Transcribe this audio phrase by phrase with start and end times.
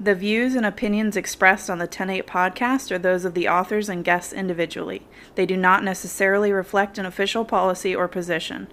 [0.00, 4.04] The views and opinions expressed on the 108 podcast are those of the authors and
[4.04, 5.02] guests individually.
[5.34, 8.68] They do not necessarily reflect an official policy or position.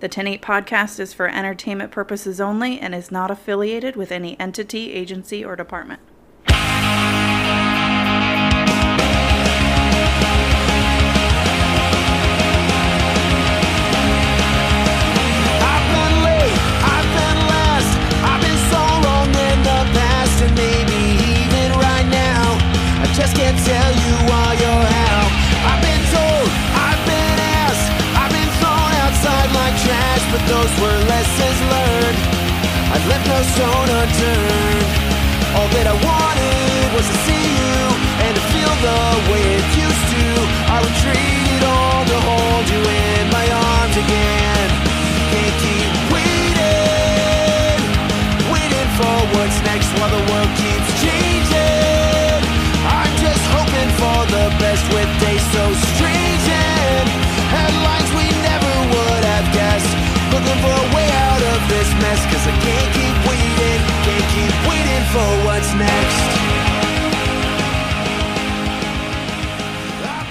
[0.00, 4.94] The 108 podcast is for entertainment purposes only and is not affiliated with any entity,
[4.94, 6.00] agency, or department.
[30.70, 32.18] Those were lessons learned.
[32.92, 34.86] I've left no stone unturned.
[35.56, 37.80] All that I wanted was to see you
[38.24, 40.26] and to feel the way it used to.
[40.70, 43.09] I retreated all to hold you in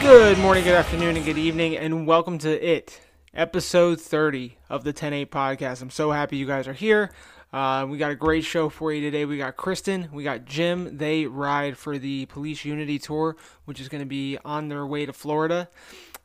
[0.09, 2.99] Good morning, good afternoon, and good evening, and welcome to it,
[3.31, 5.83] episode 30 of the 10-8 podcast.
[5.83, 7.11] I'm so happy you guys are here.
[7.53, 9.25] Uh, we got a great show for you today.
[9.25, 10.97] We got Kristen, we got Jim.
[10.97, 15.05] They ride for the Police Unity Tour, which is going to be on their way
[15.05, 15.69] to Florida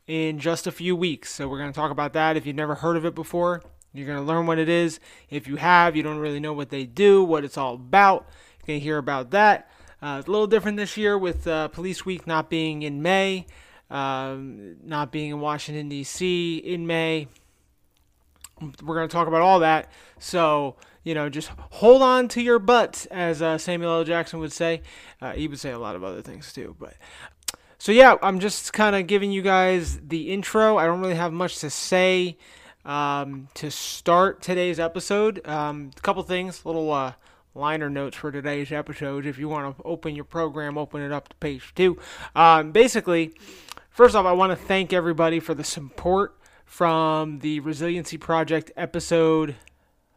[0.06, 1.30] in just a few weeks.
[1.34, 2.38] So we're going to talk about that.
[2.38, 4.98] If you've never heard of it before, you're going to learn what it is.
[5.28, 8.30] If you have, you don't really know what they do, what it's all about.
[8.60, 9.70] You're going to hear about that.
[10.00, 13.44] Uh, it's a little different this year with uh, Police Week not being in May
[13.90, 16.58] um, not being in Washington, D.C.
[16.58, 17.28] in May.
[18.60, 19.90] We're going to talk about all that.
[20.18, 24.04] So, you know, just hold on to your butts, as uh, Samuel L.
[24.04, 24.82] Jackson would say.
[25.20, 26.76] Uh, he would say a lot of other things too.
[26.78, 26.94] But
[27.78, 30.78] so, yeah, I'm just kind of giving you guys the intro.
[30.78, 32.38] I don't really have much to say
[32.84, 35.46] um, to start today's episode.
[35.46, 37.14] Um, a couple things, little uh,
[37.54, 39.26] liner notes for today's episode.
[39.26, 41.98] If you want to open your program, open it up to page two.
[42.34, 43.34] Um, basically,
[43.94, 49.54] First off, I want to thank everybody for the support from the Resiliency Project episode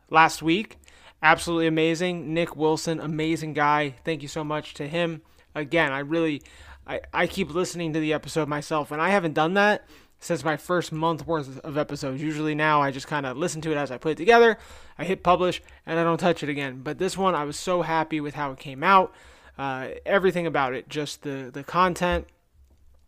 [0.09, 0.77] last week.
[1.21, 2.33] Absolutely amazing.
[2.33, 3.93] Nick Wilson, amazing guy.
[4.03, 5.21] Thank you so much to him.
[5.53, 6.41] Again, I really
[6.87, 9.85] I, I keep listening to the episode myself and I haven't done that
[10.19, 12.19] since my first month worth of episodes.
[12.19, 14.57] Usually now I just kind of listen to it as I put it together.
[14.97, 16.81] I hit publish and I don't touch it again.
[16.83, 19.13] But this one I was so happy with how it came out.
[19.55, 22.25] Uh, everything about it, just the the content,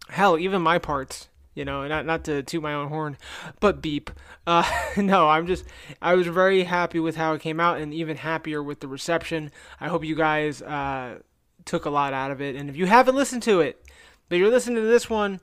[0.09, 3.17] hell, even my parts, you know, not not to toot my own horn,
[3.59, 4.09] but beep.
[4.45, 5.65] Uh, no, I'm just,
[6.01, 9.51] I was very happy with how it came out, and even happier with the reception.
[9.79, 11.19] I hope you guys uh,
[11.65, 13.83] took a lot out of it, and if you haven't listened to it,
[14.27, 15.39] but you're listening to this one.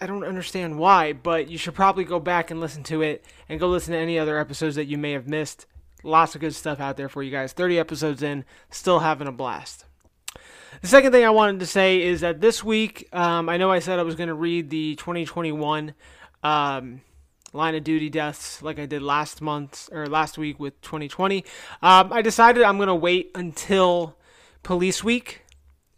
[0.00, 3.58] I don't understand why, but you should probably go back and listen to it and
[3.58, 5.66] go listen to any other episodes that you may have missed.
[6.04, 7.52] Lots of good stuff out there for you guys.
[7.52, 9.86] 30 episodes in, still having a blast.
[10.80, 13.80] The second thing I wanted to say is that this week, um, I know I
[13.80, 15.92] said I was going to read the 2021
[16.44, 17.00] um,
[17.52, 21.44] line of duty deaths like I did last month or last week with 2020.
[21.82, 24.16] Um, I decided I'm going to wait until
[24.62, 25.42] Police Week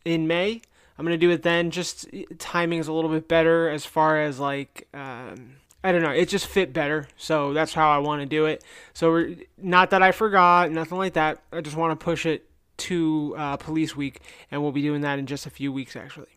[0.06, 0.62] in May.
[0.98, 1.70] I'm going to do it then.
[1.70, 2.06] Just
[2.38, 4.88] timing is a little bit better as far as like.
[4.94, 6.10] Um, I don't know.
[6.10, 8.62] It just fit better, so that's how I want to do it.
[8.92, 11.42] So, not that I forgot, nothing like that.
[11.50, 12.49] I just want to push it
[12.80, 14.20] to uh, Police Week,
[14.50, 16.28] and we'll be doing that in just a few weeks, actually.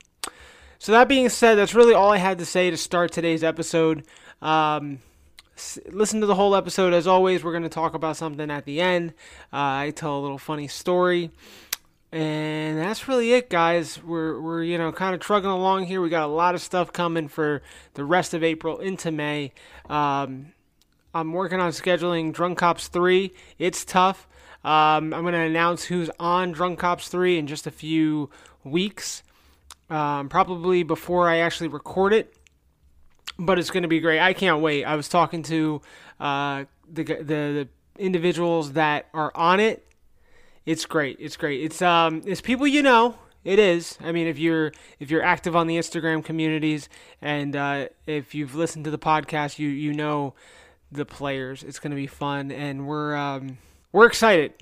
[0.80, 4.04] So, that being said, that's really all I had to say to start today's episode.
[4.42, 5.00] Um,
[5.56, 6.94] s- listen to the whole episode.
[6.94, 9.12] As always, we're going to talk about something at the end.
[9.52, 11.32] Uh, I tell a little funny story.
[12.12, 14.02] And that's really it, guys.
[14.04, 16.00] We're, we're you know, kind of trugging along here.
[16.00, 17.64] We got a lot of stuff coming for
[17.96, 19.52] the rest of April into May.
[19.90, 20.54] Um,
[21.16, 23.34] I'm working on scheduling Drunk Cops 3.
[23.58, 24.28] It's tough.
[24.64, 28.30] Um, I'm going to announce who's on Drunk Cops 3 in just a few
[28.64, 29.24] weeks,
[29.90, 32.34] um, probably before I actually record it.
[33.38, 34.20] But it's going to be great.
[34.20, 34.86] I can't wait.
[34.86, 35.82] I was talking to
[36.20, 37.68] uh, the, the the
[37.98, 39.86] individuals that are on it.
[40.66, 41.18] It's great.
[41.20, 41.62] It's great.
[41.62, 43.16] It's um it's people you know.
[43.44, 43.98] It is.
[44.02, 46.88] I mean, if you're if you're active on the Instagram communities
[47.22, 50.34] and uh, if you've listened to the podcast, you you know
[50.92, 51.64] the players.
[51.64, 53.58] It's going to be fun, and we're um,
[53.94, 54.54] we're excited.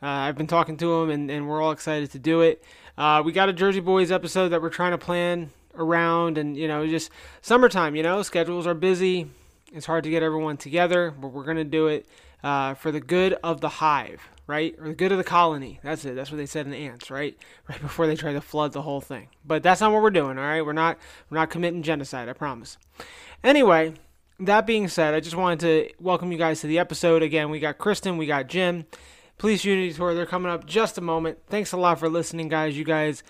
[0.00, 2.62] Uh, I've been talking to them, and, and we're all excited to do it.
[2.96, 6.68] Uh, we got a Jersey Boys episode that we're trying to plan around, and you
[6.68, 7.10] know, it's just
[7.40, 7.96] summertime.
[7.96, 9.28] You know, schedules are busy.
[9.72, 12.06] It's hard to get everyone together, but we're to do it
[12.44, 14.20] uh, for the good of the hive.
[14.46, 14.76] right?
[14.78, 15.80] Or the good of the colony.
[15.82, 16.14] That's it.
[16.14, 17.36] That's what they said in the Ants, right?
[17.68, 19.28] Right before they tried to flood the whole thing.
[19.44, 20.60] But that's not what we're doing, all right?
[20.60, 20.98] We're not
[21.30, 22.76] we're not committing genocide, I promise.
[23.42, 23.94] Anyway,
[24.40, 27.22] that being said, I just wanted to welcome you guys to the episode.
[27.22, 28.86] Again, we got Kristen, we got Jim.
[29.38, 31.38] Police Unity Tour, they're coming up just a moment.
[31.48, 32.76] Thanks a lot for listening, guys.
[32.76, 33.22] You guys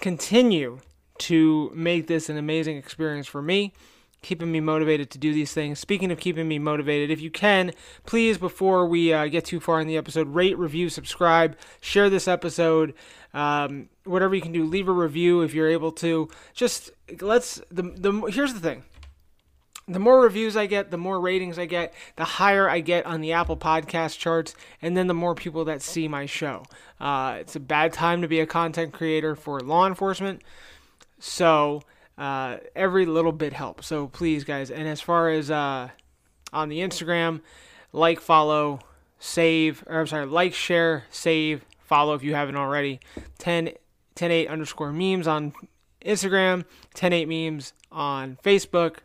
[0.00, 0.78] continue
[1.18, 3.72] to make this an amazing experience for me,
[4.20, 5.78] keeping me motivated to do these things.
[5.78, 7.72] Speaking of keeping me motivated, if you can,
[8.04, 12.28] please, before we uh, get too far in the episode, rate, review, subscribe, share this
[12.28, 12.92] episode.
[13.32, 16.28] Um, whatever you can do, leave a review if you're able to.
[16.54, 18.84] Just let's the the here's the thing
[19.88, 23.20] the more reviews I get, the more ratings I get, the higher I get on
[23.20, 26.64] the Apple Podcast charts, and then the more people that see my show.
[27.00, 30.42] Uh, it's a bad time to be a content creator for law enforcement,
[31.20, 31.82] so
[32.18, 33.86] uh, every little bit helps.
[33.86, 35.90] So please, guys, and as far as uh,
[36.52, 37.40] on the Instagram,
[37.92, 38.80] like, follow,
[39.20, 42.98] save, or I'm sorry, like, share, save, follow if you haven't already.
[43.38, 43.70] 10,
[44.16, 45.52] 10 underscore memes on
[46.04, 48.96] Instagram, 10 8 memes on Facebook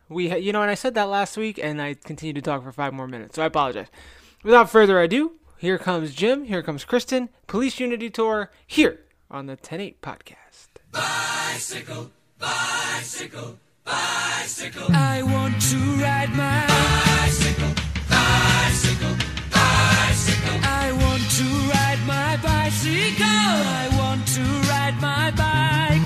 [0.09, 2.63] we ha- you know, and I said that last week, and I continued to talk
[2.63, 3.87] for five more minutes, so I apologize.
[4.43, 8.99] Without further ado, here comes Jim, here comes Kristen, Police Unity Tour, here
[9.31, 10.67] on the 10-8 podcast.
[10.91, 14.87] Bicycle, bicycle, bicycle.
[14.89, 17.73] I want to ride my bicycle,
[18.23, 19.15] bicycle,
[19.51, 20.57] bicycle.
[20.63, 23.51] I want to ride my bicycle.
[23.83, 26.05] I want to ride my bike.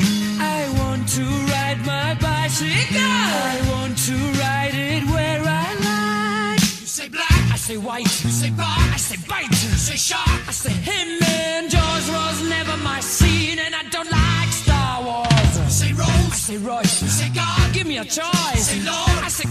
[0.57, 1.23] I want to
[1.53, 3.13] ride my bicycle.
[3.51, 6.61] I want to ride it where I like.
[6.81, 8.11] You say black, I say white.
[8.23, 9.51] You say bar, I say bite.
[9.51, 11.09] You say shark, I say him.
[11.23, 15.51] And Jaws was never my scene, and I don't like Star Wars.
[15.57, 17.01] You say Rose, I say Royce.
[17.01, 18.63] You say God, give me a choice.
[18.69, 19.47] say Lord, I say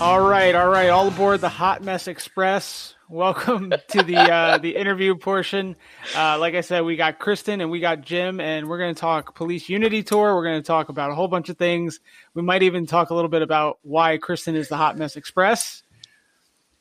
[0.00, 2.94] All right, all right, all aboard the Hot Mess Express.
[3.10, 5.76] Welcome to the uh, the interview portion.
[6.16, 8.98] Uh, like I said, we got Kristen and we got Jim, and we're going to
[8.98, 10.34] talk Police Unity Tour.
[10.34, 12.00] We're going to talk about a whole bunch of things.
[12.32, 15.82] We might even talk a little bit about why Kristen is the Hot Mess Express.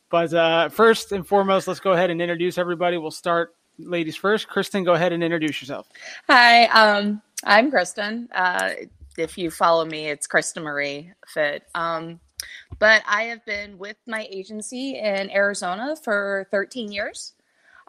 [0.10, 2.98] But uh, first and foremost, let's go ahead and introduce everybody.
[2.98, 4.48] We'll start ladies first.
[4.48, 5.90] Kristen, go ahead and introduce yourself.
[6.30, 8.30] Hi, um, I'm Kristen.
[8.34, 8.72] Uh,
[9.18, 11.64] if you follow me, it's Kristen Marie Fit.
[11.76, 12.22] Um,
[12.80, 17.34] but I have been with my agency in Arizona for 13 years.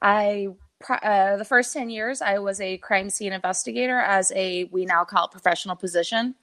[0.03, 0.49] I
[0.89, 5.05] uh, the first 10 years I was a crime scene investigator as a we now
[5.05, 6.35] call it professional position,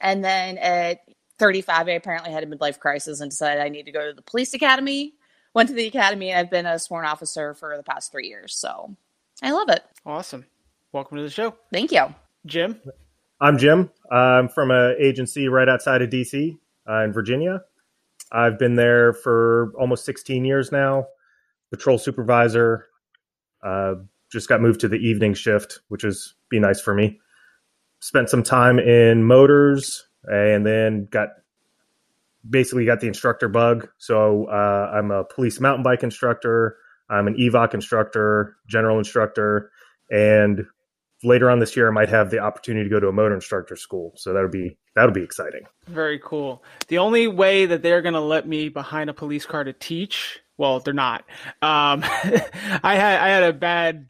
[0.00, 1.00] and then at
[1.38, 4.22] 35 I apparently had a midlife crisis and decided I need to go to the
[4.22, 5.14] police academy.
[5.54, 8.56] Went to the academy and I've been a sworn officer for the past three years.
[8.56, 8.96] So
[9.40, 9.84] I love it.
[10.04, 10.44] Awesome.
[10.92, 12.12] Welcome to the show, Thank you.
[12.46, 12.80] Jim.
[13.40, 13.90] I'm Jim.
[14.10, 16.58] I'm from an agency right outside of DC
[16.88, 17.62] uh, in Virginia.
[18.34, 21.06] I've been there for almost 16 years now.
[21.70, 22.86] Patrol supervisor.
[23.62, 23.94] Uh,
[24.30, 27.20] just got moved to the evening shift, which is be nice for me.
[28.00, 31.28] Spent some time in motors, and then got
[32.48, 33.88] basically got the instructor bug.
[33.98, 36.76] So uh, I'm a police mountain bike instructor.
[37.08, 39.70] I'm an EVOC instructor, general instructor,
[40.10, 40.66] and
[41.24, 43.76] later on this year I might have the opportunity to go to a motor instructor
[43.76, 44.12] school.
[44.16, 45.62] So that'll be that'll be exciting.
[45.86, 46.62] Very cool.
[46.88, 50.40] The only way that they're going to let me behind a police car to teach,
[50.56, 51.24] well, they're not.
[51.62, 54.08] Um, I had I had a bad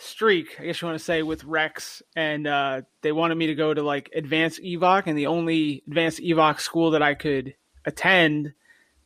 [0.00, 3.54] streak, I guess you want to say, with Rex, and uh, they wanted me to
[3.54, 7.54] go to like advanced evoc, and the only advanced evoc school that I could
[7.84, 8.54] attend,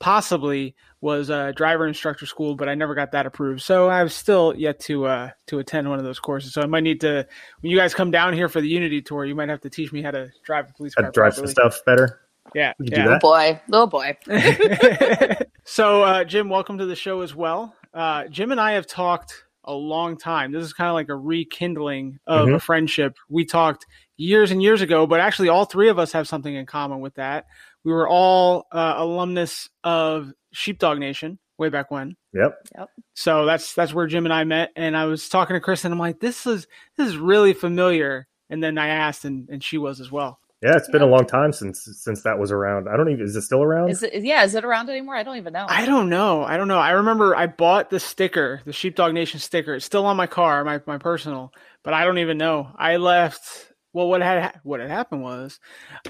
[0.05, 3.63] possibly, was a driver instructor school, but I never got that approved.
[3.63, 6.53] So I've still yet to uh, to attend one of those courses.
[6.53, 7.27] So I might need to
[7.61, 9.93] when you guys come down here for the Unity tour, you might have to teach
[9.93, 11.07] me how to drive a police car.
[11.07, 12.21] I'd drive some stuff better.
[12.55, 13.03] Yeah, You yeah.
[13.05, 13.21] do that.
[13.23, 14.17] Boy, little boy.
[15.65, 17.75] so, uh, Jim, welcome to the show as well.
[17.95, 20.53] Uh, Jim and I have talked a long time.
[20.53, 22.61] This is kind of like a rekindling of a Mhm.
[22.61, 23.17] friendship.
[23.31, 23.87] We talked
[24.19, 27.15] years and years ago, but actually, all three of us have something in common with
[27.15, 27.47] that.
[27.85, 32.17] We were all uh, alumnus of Sheepdog Nation way back when.
[32.33, 32.69] Yep.
[32.77, 32.89] Yep.
[33.15, 34.71] So that's that's where Jim and I met.
[34.77, 38.27] And I was talking to Chris, and I'm like, this is this is really familiar.
[38.51, 40.39] And then I asked, and, and she was as well.
[40.63, 42.89] Yeah, it's been a long time since since that was around.
[42.89, 43.91] I don't even is it still around?
[43.91, 44.25] Is it?
[44.25, 45.15] Yeah, is it around anymore?
[45.15, 45.67] I don't even know.
[45.69, 46.43] I don't know.
[46.43, 46.79] I don't know.
[46.79, 49.75] I remember I bought the sticker, the Sheepdog Nation sticker.
[49.75, 52.71] It's still on my car, my my personal, but I don't even know.
[52.77, 55.61] I left well, what had what had happened was,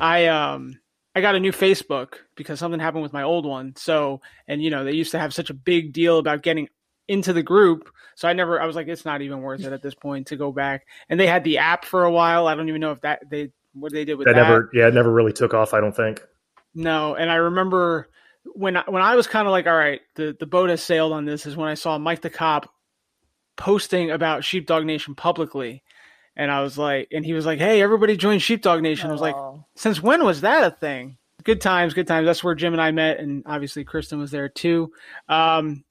[0.00, 0.78] I um
[1.14, 3.74] I got a new Facebook because something happened with my old one.
[3.76, 6.68] So, and you know, they used to have such a big deal about getting
[7.06, 7.88] into the group.
[8.16, 10.36] So I never, I was like, it's not even worth it at this point to
[10.36, 10.86] go back.
[11.08, 12.46] And they had the app for a while.
[12.48, 14.42] I don't even know if that they what they did with That that.
[14.42, 15.72] never, yeah, it never really took off.
[15.74, 16.22] I don't think.
[16.74, 18.08] No, and I remember
[18.44, 21.12] when I, when I was kind of like, all right, the the boat has sailed
[21.12, 21.46] on this.
[21.46, 22.68] Is when I saw Mike the cop
[23.56, 25.83] posting about Sheepdog Nation publicly,
[26.36, 29.08] and I was like, and he was like, hey, everybody join Sheepdog Nation.
[29.08, 29.64] I was like, Oh.
[29.76, 31.16] since when was that a thing?
[31.44, 32.26] Good times, good times.
[32.26, 34.92] That's where Jim and I met, and obviously Kristen was there too.
[35.28, 35.84] Um,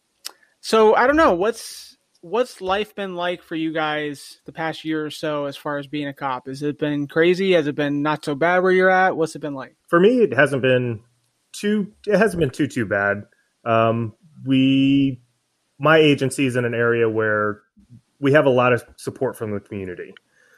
[0.62, 5.06] so I don't know what's what's life been like for you guys the past year
[5.06, 6.48] or so as far as being a cop.
[6.48, 7.52] Has it been crazy?
[7.52, 9.18] Has it been not so bad where you're at?
[9.18, 9.76] What's it been like?
[9.90, 11.02] for me it hasn't been
[11.52, 13.24] too it hasn't been too too bad
[13.66, 14.14] um,
[14.46, 15.22] we
[15.80, 17.62] my agency is in an area where
[18.20, 20.16] we have a lot of support from the community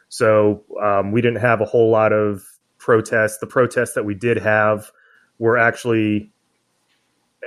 [0.10, 2.44] so um, we didn't have a whole lot of
[2.78, 4.92] protests the protests that we did have
[5.40, 6.32] were actually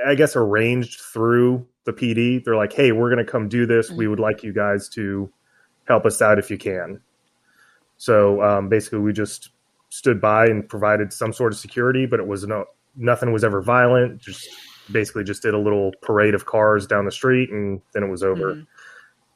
[0.06, 3.90] i guess arranged through the pd they're like hey we're going to come do this
[3.90, 5.30] we would like you guys to
[5.86, 7.00] help us out if you can
[7.98, 9.50] so um, basically we just
[9.90, 12.64] stood by and provided some sort of security, but it was no
[12.96, 14.20] nothing was ever violent.
[14.20, 14.48] Just
[14.90, 18.22] basically just did a little parade of cars down the street, and then it was
[18.22, 18.54] over.
[18.54, 18.66] Mhm.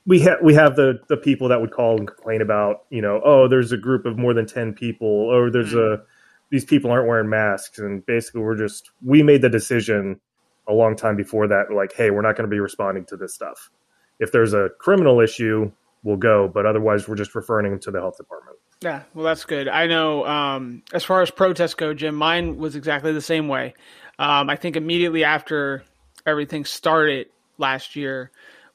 [0.07, 3.21] We have we have the the people that would call and complain about you know
[3.25, 6.03] oh there's a group of more than ten people or there's a
[6.51, 10.21] these people aren't wearing masks and basically we're just we made the decision
[10.69, 13.33] a long time before that like hey we're not going to be responding to this
[13.33, 13.71] stuff
[14.19, 15.71] if there's a criminal issue
[16.03, 19.45] we'll go but otherwise we're just referring them to the health department Yeah, well, that's
[19.45, 19.69] good.
[19.69, 23.75] I know um, as far as protests go, Jim, mine was exactly the same way.
[24.19, 25.85] Um, I think immediately after
[26.27, 27.29] everything started
[27.59, 28.33] last year,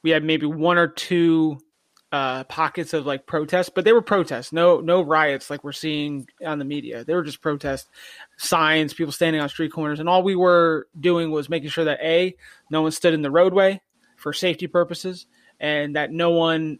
[0.08, 1.60] we had maybe one or two
[2.14, 6.26] uh, pockets of like protests, but they were protests, no no riots like we're seeing
[6.46, 7.04] on the media.
[7.04, 7.90] They were just protest
[8.38, 12.00] signs, people standing on street corners, and all we were doing was making sure that
[12.02, 12.38] a
[12.72, 13.82] no one stood in the roadway
[14.16, 15.26] for safety purposes,
[15.60, 16.80] and that no one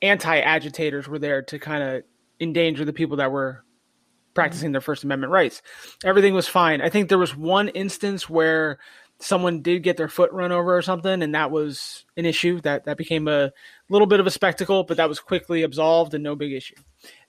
[0.00, 2.02] anti agitators were there to kind of
[2.40, 3.62] endanger the people that were
[4.32, 5.60] practicing their First Amendment rights.
[6.02, 6.80] Everything was fine.
[6.80, 8.78] I think there was one instance where
[9.20, 12.60] someone did get their foot run over or something, and that was an issue.
[12.60, 13.52] That that became a
[13.88, 16.76] little bit of a spectacle, but that was quickly absolved and no big issue.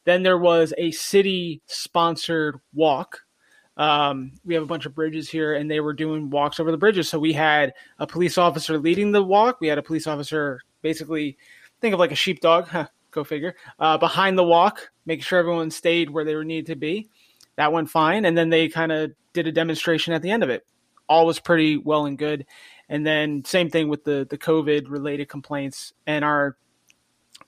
[0.06, 3.22] Then there was a city sponsored walk.
[3.78, 6.78] Um, we have a bunch of bridges here, and they were doing walks over the
[6.78, 7.10] bridges.
[7.10, 9.62] So we had a police officer leading the walk.
[9.62, 11.38] We had a police officer basically
[11.82, 15.72] think of like a sheepdog, huh, go figure, uh, behind the walk, making sure everyone
[15.72, 17.10] stayed where they were needed to be.
[17.56, 18.26] That went fine.
[18.26, 20.66] And then they kind of did a demonstration at the end of it.
[21.10, 22.46] All was pretty well and good.
[22.88, 25.94] And then same thing with the the COVID related complaints.
[26.08, 26.56] And our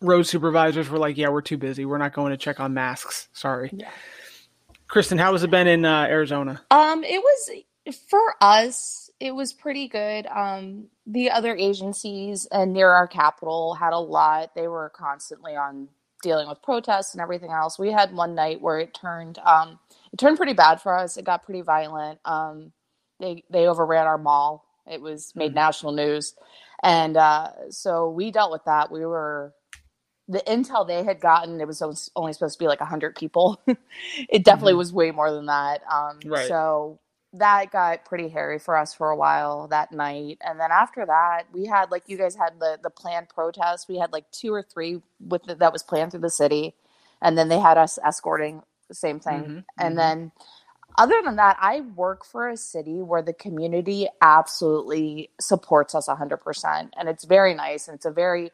[0.01, 1.86] road supervisors were like, "Yeah, we're too busy.
[1.86, 3.30] We're not going to check on masks.
[3.34, 3.89] Sorry." Yeah.
[4.88, 6.62] Kristen, how has it been in uh, Arizona?
[6.70, 7.51] Um, it was
[8.10, 10.27] for us, it was pretty good.
[10.27, 14.53] Um, the other agencies and near our capital had a lot.
[14.53, 15.88] They were constantly on
[16.22, 17.80] dealing with protests and everything else.
[17.80, 19.80] We had one night where it turned um
[20.13, 21.18] it turned pretty bad for us.
[21.18, 22.20] It got pretty violent.
[22.25, 22.72] Um
[23.22, 24.66] they they overran our mall.
[24.92, 25.56] It was made Mhm.
[25.56, 26.36] national news.
[26.84, 28.92] And uh so we dealt with that.
[28.92, 29.54] We were
[30.30, 31.98] the intel they had gotten, it was only-
[32.34, 33.62] supposed to be like 100 people.
[34.30, 34.75] it definitely Mhm.
[34.75, 35.84] was way more than that.
[35.92, 36.48] Um, Right.
[36.48, 37.00] So
[37.36, 40.40] that got pretty hairy for us for a while that night.
[40.42, 43.90] And then after that, we had, like you guys had the, the planned protest.
[43.90, 46.75] We had like two or three with the, that was planned through the city.
[47.22, 49.51] And then they had us escorting the same thing.
[49.51, 50.00] Mhm, And mhm.
[50.00, 50.32] then
[50.98, 56.91] other than that, I work for a city where the community absolutely supports us 100%.
[56.98, 57.88] And it's very nice.
[57.88, 58.51] And it's a very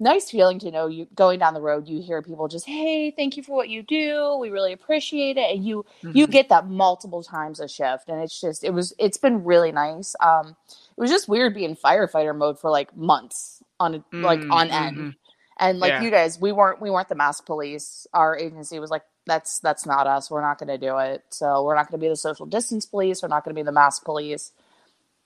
[0.00, 3.36] nice feeling to know you going down the road, you hear people just, hey, thank
[3.36, 4.38] you for what you do.
[4.40, 5.50] We really appreciate it.
[5.56, 6.32] And you, you Mhm.
[6.32, 8.08] get that multiple times a shift.
[8.08, 10.14] And it's just, it was, it's been really nice.
[10.20, 14.70] Um, it was just weird being firefighter mode for like months on, like Mm, on
[14.70, 15.14] end.
[15.60, 16.02] And like Yeah.
[16.02, 18.06] you guys, we weren't we weren't the mask police.
[18.14, 20.30] Our agency was like, that's that's not us.
[20.30, 21.24] We're not going to do it.
[21.30, 23.22] So we're not going to be the social distance police.
[23.22, 24.52] We're not going to be the mask police.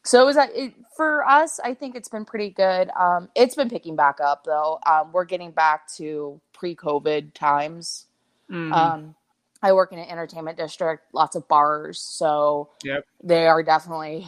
[0.04, 1.60] So it was that it, for us.
[1.62, 2.90] I think it's been pretty good.
[2.98, 4.78] Um, it's been picking back up though.
[4.84, 8.06] Um, we're getting back to pre-COVID times.
[8.50, 8.72] Mhm.
[8.72, 9.14] Um,
[9.62, 13.06] I work in an entertainment district, lots of bars, so Yep.
[13.22, 14.26] they are definitely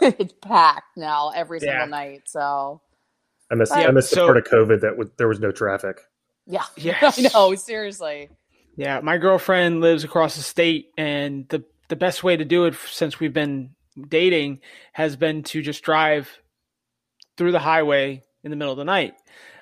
[0.00, 1.70] it's packed now every Yeah.
[1.72, 2.22] single night.
[2.26, 2.80] So
[3.50, 5.50] I miss Yeah, I miss the so- part of COVID that w- there was no
[5.52, 6.00] traffic.
[6.46, 7.18] yeah, Yes.
[7.18, 8.28] I know seriously.
[8.76, 12.74] Yeah, my girlfriend lives across the state, and the the best way to do it
[12.90, 13.70] since we've been
[14.08, 14.60] dating
[14.92, 16.28] has been to just drive
[17.38, 19.14] through the highway in the middle of the night.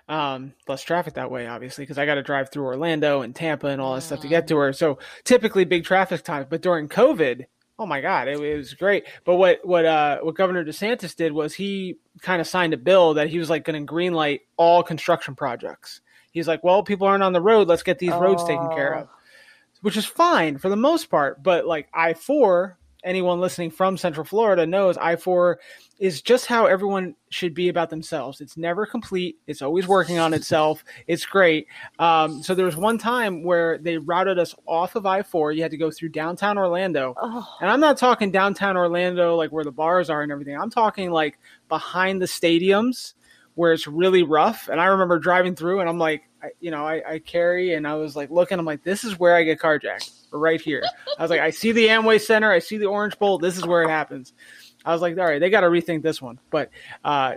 [0.08, 3.68] Um, less traffic that way, obviously, because I got to drive through Orlando and Tampa
[3.68, 4.72] and all that stuff to get to her.
[4.72, 6.46] So typically big traffic time.
[6.50, 7.44] But during COVID,
[7.78, 9.04] oh my God, it, it was great.
[9.24, 13.14] But what what uh, what Governor DeSantis did was he kind of signed a bill
[13.14, 16.00] that he was like going to greenlight all construction projects.
[16.32, 17.68] He's like, well, people aren't on the road.
[17.68, 19.08] Let's get these roads taken care of,
[19.82, 21.42] which is fine for the most part.
[21.42, 25.60] But like I four, anyone listening from Central Florida knows I four
[25.98, 28.40] is just how everyone should be about themselves.
[28.40, 29.38] It's never complete.
[29.46, 30.82] It's always working on itself.
[31.06, 31.66] It's great.
[31.98, 35.52] Um, so there was one time where they routed us off of I four.
[35.52, 37.14] You had to go through downtown Orlando,
[37.60, 40.56] and I'm not talking downtown Orlando like where the bars are and everything.
[40.56, 43.14] I'm talking like behind the stadiums
[43.54, 44.68] where it's really rough.
[44.68, 47.86] And I remember driving through, and I'm like, I, you know, I, I carry, and
[47.86, 48.58] I was like looking.
[48.58, 50.82] I'm like, this is where I get carjacked, right here.
[51.18, 53.38] I was like, I see the Amway Center, I see the Orange Bowl.
[53.38, 54.34] This is where it happens.
[54.84, 56.38] I was like, all right, they got to rethink this one.
[56.50, 56.70] But
[57.02, 57.36] uh,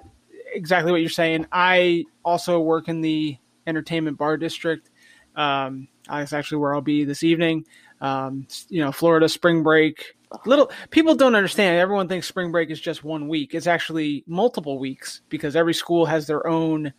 [0.54, 1.48] exactly what you're saying.
[1.52, 4.90] I also work in the entertainment bar district.
[5.36, 7.66] Um, that's actually where I'll be this evening.
[8.02, 10.16] Um, you know, Florida spring break.
[10.46, 11.78] Little people don't understand.
[11.80, 13.54] Everyone thinks spring break is just one week.
[13.54, 16.92] It's actually multiple weeks because every school has their own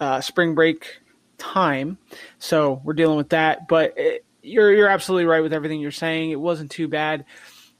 [0.00, 1.00] uh, spring break
[1.38, 1.98] time.
[2.38, 3.68] So we're dealing with that.
[3.68, 6.30] But it, you're you're absolutely right with everything you're saying.
[6.30, 7.24] It wasn't too bad.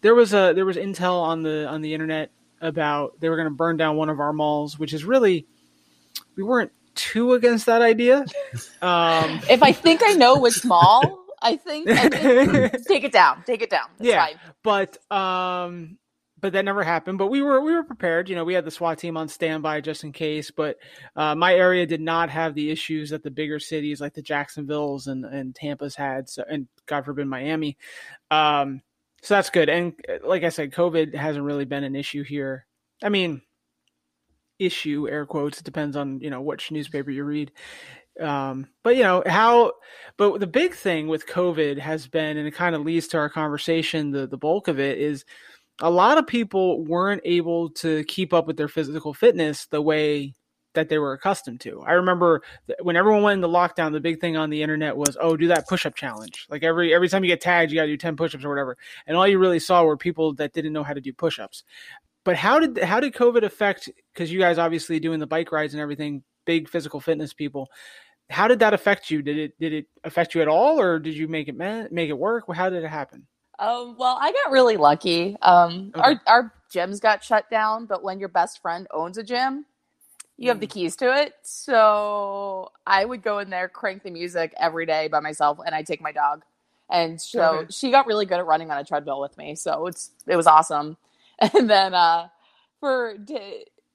[0.00, 3.48] There was a there was intel on the on the internet about they were going
[3.48, 5.46] to burn down one of our malls, which is really
[6.36, 8.24] we weren't too against that idea.
[8.82, 13.42] Um, If I think I know which mall, I think, I think take it down.
[13.44, 13.86] Take it down.
[13.98, 14.36] It's yeah, fine.
[14.62, 15.98] but um,
[16.38, 17.18] but that never happened.
[17.18, 18.28] But we were we were prepared.
[18.28, 20.50] You know, we had the SWAT team on standby just in case.
[20.50, 20.76] But
[21.14, 25.06] uh, my area did not have the issues that the bigger cities like the Jacksonville's
[25.06, 27.78] and and Tampa's had, so, and God forbid Miami.
[28.30, 28.82] Um,
[29.22, 29.68] so that's good.
[29.68, 32.66] And uh, like I said, COVID hasn't really been an issue here.
[33.02, 33.42] I mean,
[34.58, 35.58] issue air quotes.
[35.58, 37.52] It depends on you know which newspaper you read.
[38.20, 39.72] Um, but you know how,
[40.16, 43.28] but the big thing with COVID has been, and it kind of leads to our
[43.28, 44.10] conversation.
[44.10, 45.24] The the bulk of it is
[45.80, 50.34] a lot of people weren't able to keep up with their physical fitness the way
[50.74, 51.82] that they were accustomed to.
[51.82, 52.42] I remember
[52.82, 55.66] when everyone went into lockdown, the big thing on the internet was, "Oh, do that
[55.66, 58.44] push-up challenge." Like every every time you get tagged, you got to do 10 push-ups
[58.44, 58.76] or whatever.
[59.06, 61.64] And all you really saw were people that didn't know how to do push-ups.
[62.24, 65.74] But how did how did COVID affect cuz you guys obviously doing the bike rides
[65.74, 67.68] and everything, big physical fitness people.
[68.30, 69.22] How did that affect you?
[69.22, 72.18] Did it did it affect you at all or did you make it make it
[72.18, 72.44] work?
[72.54, 73.26] How did it happen?
[73.58, 75.36] Um, well, I got really lucky.
[75.42, 76.04] Um, Okay.
[76.04, 79.66] our our gyms got shut down, but when your best friend owns a gym,
[80.38, 81.34] you have the keys to it.
[81.42, 85.86] So I would go in there, crank the music every day by myself, and I'd
[85.86, 86.44] take my dog.
[86.90, 87.68] And so Okay.
[87.70, 89.54] she got really good at running on a treadmill with me.
[89.56, 90.96] So it's it was awesome.
[91.54, 92.28] And then uh,
[92.80, 93.40] for to,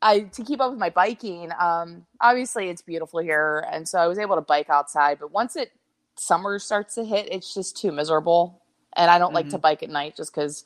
[0.01, 4.07] I to keep up with my biking, um, obviously it's beautiful here, and so I
[4.07, 5.19] was able to bike outside.
[5.19, 5.71] But once it
[6.17, 8.61] summer starts to hit, it's just too miserable.
[8.95, 10.65] And I don't like to bike at night just because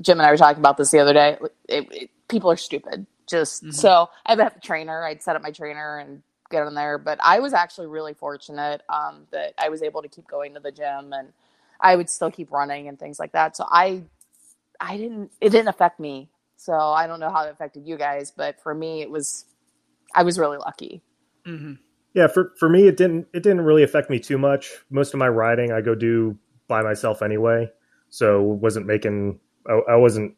[0.00, 1.38] Jim and I were talking about this the other day.
[1.68, 3.06] It, it, people are stupid.
[3.28, 5.04] Just so I have a trainer.
[5.04, 6.98] I'd set up my trainer and get in there.
[6.98, 10.60] But I was actually really fortunate um, that I was able to keep going to
[10.60, 11.32] the gym and
[11.80, 13.56] I would still keep running and things like that.
[13.56, 14.04] So I,
[14.80, 15.30] I didn't.
[15.40, 16.28] It didn't affect me.
[16.56, 19.46] So I don't know how it affected you guys, but for me, it was.
[20.14, 21.02] I was really lucky.
[21.46, 21.74] Mm-hmm.
[22.14, 24.70] Yeah, for for me, it didn't it didn't really affect me too much.
[24.90, 26.38] Most of my riding I go do
[26.72, 27.68] by myself anyway,
[28.08, 30.34] so wasn't making I, I wasn't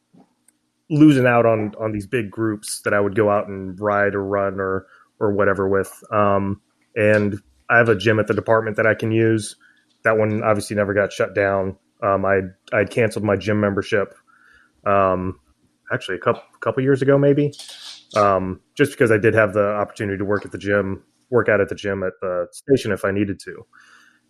[0.90, 4.25] losing out on on these big groups that I would go out and ride or
[4.25, 4.88] run or
[5.20, 6.03] or whatever with.
[6.11, 6.61] Um,
[6.97, 9.55] and I have a gym at the department that I can use.
[10.03, 11.77] That one obviously never got shut down.
[12.03, 12.40] Um, I
[12.73, 14.12] I'd canceled my gym membership.
[14.85, 15.38] Um,
[15.92, 17.53] actually, a couple couple years ago, maybe.
[18.16, 21.61] Um, just because I did have the opportunity to work at the gym, work out
[21.61, 23.64] at the gym at the station if I needed to.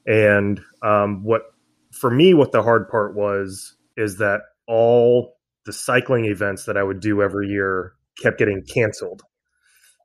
[0.06, 1.53] And um, what
[1.94, 6.82] for me, what the hard part was is that all the cycling events that I
[6.82, 9.22] would do every year kept getting canceled.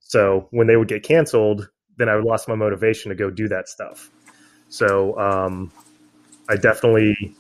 [0.02, 3.68] So when they would get canceled, then I lost my motivation to go do that
[3.68, 4.10] stuff.
[4.70, 5.72] So um,
[6.48, 7.36] I definitely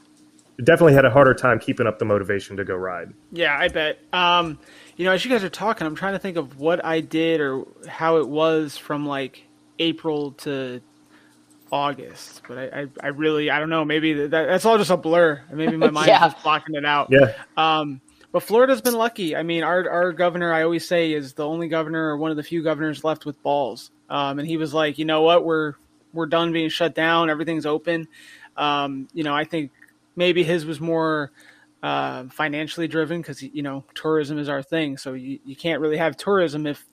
[0.63, 3.13] definitely had a harder time keeping up the motivation to go ride.
[3.31, 3.99] Yeah, I bet.
[4.11, 4.59] Um,
[4.97, 7.39] you know, as you guys are talking, I'm trying to think of what I did
[7.39, 9.45] or how it was from like
[9.79, 10.81] April to
[11.71, 12.41] August.
[12.47, 13.85] But I, I, I really, I don't know.
[13.85, 15.41] Maybe that, that's all just a blur.
[15.51, 16.19] Maybe my mind Yeah.
[16.29, 17.07] just blocking it out.
[17.11, 18.01] Yeah, Um,
[18.31, 19.35] but Florida's been lucky.
[19.35, 22.37] I mean, our our governor, I always say, is the only governor or one of
[22.37, 23.91] the few governors left with balls.
[24.09, 25.73] Um, and he was like, you know what, we're
[26.13, 27.29] we're done being shut down.
[27.29, 28.07] Everything's open.
[28.57, 29.71] Um, you know, I think
[30.15, 31.31] maybe his was more
[31.81, 34.97] uh, financially driven because you know tourism is our thing.
[34.97, 36.85] So you, you can't really have tourism if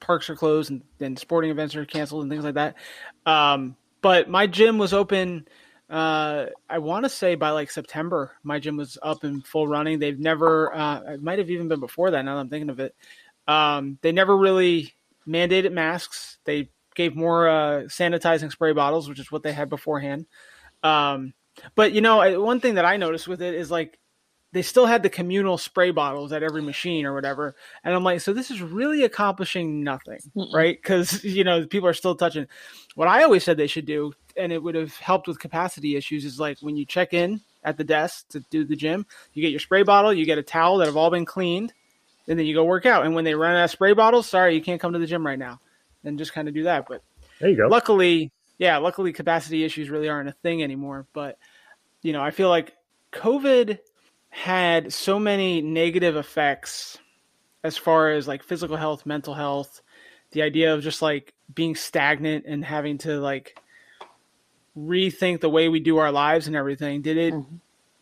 [0.00, 2.76] parks are closed and, and sporting events are canceled and things like that.
[3.24, 3.76] Um,
[4.06, 5.48] but my gym was open.
[5.90, 9.98] Uh, I want to say by like September, my gym was up and full running.
[9.98, 12.24] They've never, uh, it might have even been before that.
[12.24, 12.94] Now that I'm thinking of it,
[13.48, 14.94] um, they never really
[15.26, 16.38] mandated masks.
[16.44, 20.26] They gave more uh, sanitizing spray bottles, which is what they had beforehand.
[20.84, 21.34] Um,
[21.74, 23.98] but you know, I- one thing that I noticed with it is like
[24.52, 27.54] they still had the communal spray bottles at every machine or whatever,
[27.84, 30.52] and I'm like, so this is really accomplishing nothing, Mm-mm.
[30.54, 30.76] right?
[30.80, 32.46] Because you know people are still touching.
[32.94, 36.24] What I always said they should do, and it would have helped with capacity issues,
[36.24, 39.04] is like when you check in at the desk to do the gym,
[39.34, 41.72] you get your spray bottle, you get a towel that have all been cleaned,
[42.28, 43.04] and then you go work out.
[43.04, 45.26] And when they run out of spray bottles, sorry, you can't come to the gym
[45.26, 45.60] right now,
[46.04, 46.86] and just kind of do that.
[46.88, 47.02] But
[47.40, 47.66] There you go.
[47.66, 51.06] luckily, yeah, luckily capacity issues really aren't a thing anymore.
[51.12, 51.36] But
[52.02, 52.72] you know, I feel like
[53.12, 53.78] COVID
[54.42, 56.98] had so many negative effects
[57.64, 59.80] as far as like physical health, mental health,
[60.32, 63.58] the idea of just like being stagnant and having to like
[64.76, 67.00] rethink the way we do our lives and everything.
[67.00, 67.46] Did it Mhm.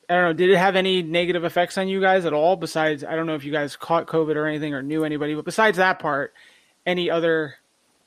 [0.09, 3.05] I don't know, did it have any negative effects on you guys at all besides
[3.05, 5.77] I don't know if you guys caught COVID or anything or knew anybody, but besides
[5.79, 6.35] that part,
[6.85, 7.55] any other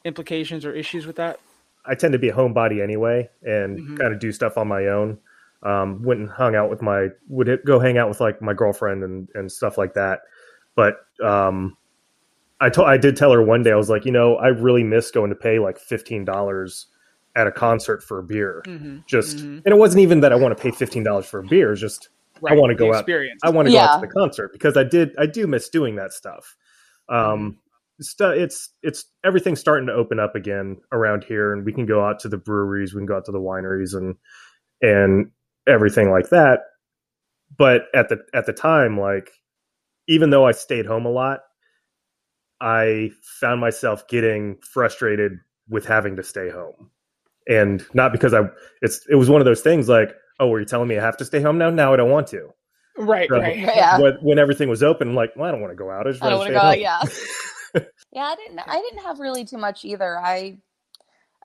[0.04, 1.40] implications or issues with that?
[1.86, 3.98] I tend to be a homebody anyway and Mhm.
[3.98, 5.18] kind of do stuff on my own.
[5.63, 9.04] Um, went and hung out with my would go hang out with like my girlfriend
[9.04, 10.20] and and stuff like that.
[10.76, 11.76] But um,
[12.62, 14.84] I told I did tell her one day I was like, you know, I really
[14.84, 16.86] miss going to pay like fifteen dollars
[17.36, 18.62] at a concert for a beer.
[18.67, 19.00] Mm-hmm.
[19.08, 19.62] Just Mhm.
[19.65, 21.72] and it wasn't even that I want to pay fifteen dollars for a beer.
[21.72, 22.10] It's just
[22.52, 23.06] I wanna go out-
[23.43, 25.96] I want to go out to the concert because I did I do miss doing
[25.96, 26.56] that stuff.
[27.10, 27.58] Um,
[28.00, 32.04] stu- it's it's everything's starting to open up again around here, and we can go
[32.06, 34.15] out to the breweries, we can go out to the wineries, and
[34.84, 35.32] and
[35.67, 36.62] everything like that.
[37.58, 39.32] But at the at the time, like
[40.08, 41.41] even though I stayed home a lot,
[42.62, 45.34] I found myself getting frustrated
[45.69, 46.91] with having to stay home,
[47.47, 48.43] and not because I
[48.82, 51.17] it's it was one of those things like oh, were you telling me I have
[51.17, 51.69] to stay home now?
[51.71, 52.49] Now I don't want to
[52.97, 53.58] right, Right.
[53.65, 53.69] right.
[53.75, 53.99] Yeah.
[53.99, 56.08] When, when everything was open, I'm like, well, I don't want to go out.
[56.08, 56.62] I just I don't want want to to go.
[56.62, 56.80] home.
[56.80, 57.01] Yeah.
[58.13, 58.60] yeah, I didn't.
[58.60, 60.19] I didn't have really too much either.
[60.19, 60.58] I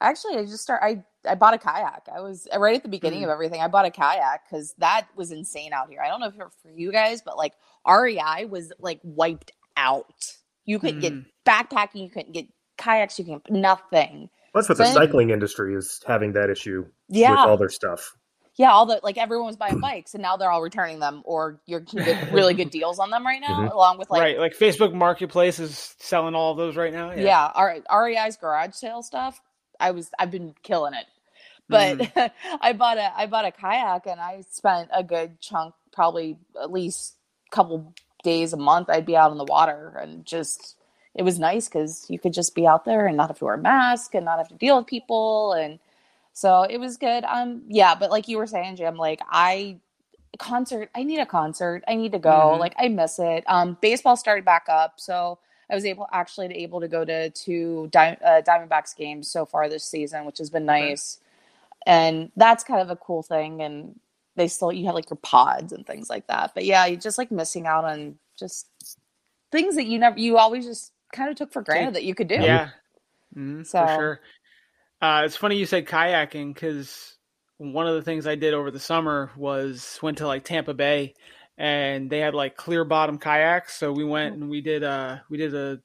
[0.03, 0.81] actually I just start.
[0.83, 2.09] I I bought a kayak.
[2.15, 3.25] I was right at the beginning Mm.
[3.25, 3.61] of everything.
[3.61, 6.01] I bought a kayak because that was insane out here.
[6.03, 7.53] I don't know if it for you guys, but like
[7.87, 10.37] REI was like wiped out.
[10.65, 11.27] You couldn't get Mm.
[11.47, 12.03] backpacking.
[12.03, 12.47] You couldn't get
[12.79, 13.19] kayaks.
[13.19, 14.31] You can nothing.
[14.55, 14.95] That's what the Same.
[14.95, 18.15] cycling industry is having that issue with all their stuff.
[18.57, 18.71] yeah.
[18.71, 21.81] All the like everyone was buying bikes, and now they're all returning them, or you
[21.81, 23.73] can get really good deals on them right now, Mhm.
[23.73, 27.13] along with like right, like Facebook Marketplace is selling all of those right now.
[27.13, 29.41] yeah, our REI's garage sale stuff.
[29.83, 31.07] I was I've been killing it.
[31.69, 32.33] But Mm.
[32.63, 36.73] I bought a I bought a kayak and I spent a good chunk, probably at
[36.73, 37.17] least
[37.49, 38.91] a couple days a month.
[38.91, 40.77] I'd be out in the water and just
[41.15, 43.55] it was nice because you could just be out there and not have to wear
[43.55, 45.81] a mask and not have to deal with people and
[46.35, 47.25] so it was good.
[47.25, 49.79] Um yeah, but like you were saying, Jim, like I
[50.39, 51.85] concert I need a concert.
[51.89, 52.57] I need to go.
[52.57, 52.61] Mhm.
[52.61, 53.45] Like I miss it.
[53.49, 55.39] Um baseball started back up, so
[55.73, 59.47] I was able actually to able to go to two Di- uh, Diamondbacks games so
[59.47, 61.19] far this season, which has been nice.
[61.87, 63.63] And that's kind of a cool thing.
[63.63, 63.99] And
[64.37, 66.53] they still you have like your pods and things like that.
[66.55, 68.69] But yeah, you just like missing out on just
[69.51, 72.29] things that you never you always just kind of took for granted that you could
[72.29, 72.35] do.
[72.37, 72.71] Yeah,
[73.35, 74.21] Mhm, So- for sure.
[75.01, 77.17] Uh, it's funny you said kayaking because
[77.59, 81.15] one of the things I did over the summer was went to like Tampa Bay,
[81.59, 83.77] and they had like clear bottom kayaks.
[83.77, 85.81] So we went and we did uh we did a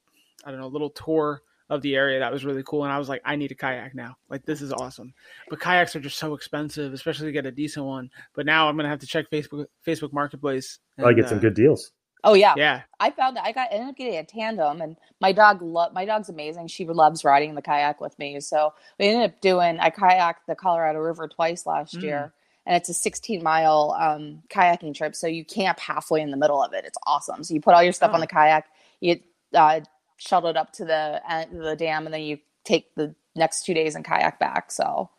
[0.45, 2.85] I don't know little tour of the area that was really cool.
[2.85, 4.15] And I was like, I need a kayak now.
[4.29, 5.13] Like this is awesome.
[5.49, 8.09] But kayaks are just so expensive, especially to get a decent one.
[8.33, 10.79] But now I'm gonna have to check Facebook Facebook Marketplace.
[11.03, 11.91] I get some uh, good deals.
[12.23, 12.53] Oh yeah.
[12.57, 15.91] Yeah, I found that I got ended up getting a tandem, and my dog lo-
[15.93, 16.67] my dog's amazing.
[16.67, 19.79] She loves riding the kayak with me, so we ended up doing.
[19.79, 22.01] I kayaked the Colorado River twice last Mm.
[22.01, 22.33] year,
[22.67, 25.15] and it's a 16 mile um, kayaking trip.
[25.15, 26.83] So you camp halfway in the middle of it.
[26.85, 27.43] It's awesome.
[27.43, 28.15] So you put all your stuff Oh.
[28.15, 28.65] on the kayak,
[28.99, 29.21] you
[29.55, 29.79] uh,
[30.17, 33.65] shuttle it up to the end of the dam, and then you take the next
[33.65, 34.71] two days and kayak back.
[34.71, 35.09] So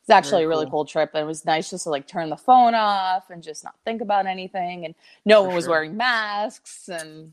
[0.00, 0.70] it's actually Very a really cool.
[0.72, 3.62] cool trip, and it was nice just to like turn the phone off and just
[3.62, 5.70] not think about anything, and no For one was sure.
[5.72, 7.32] wearing masks, and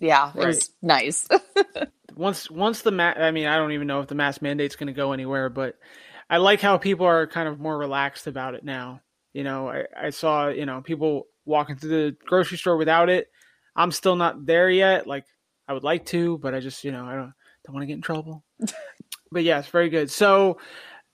[0.00, 1.28] yeah, it was nice.
[2.16, 4.86] once once the ma- I mean, I don't even know if the mask mandate's going
[4.86, 5.76] to go anywhere, but
[6.30, 9.00] I like how people are kind of more relaxed about it now.
[9.32, 13.28] You know, I, I saw you know people walking through the grocery store without it.
[13.76, 15.06] I'm still not there yet.
[15.06, 15.24] Like
[15.66, 17.32] I would like to, but I just you know I don't
[17.64, 18.44] don't want to get in trouble.
[19.32, 20.10] but yes, very good.
[20.10, 20.58] So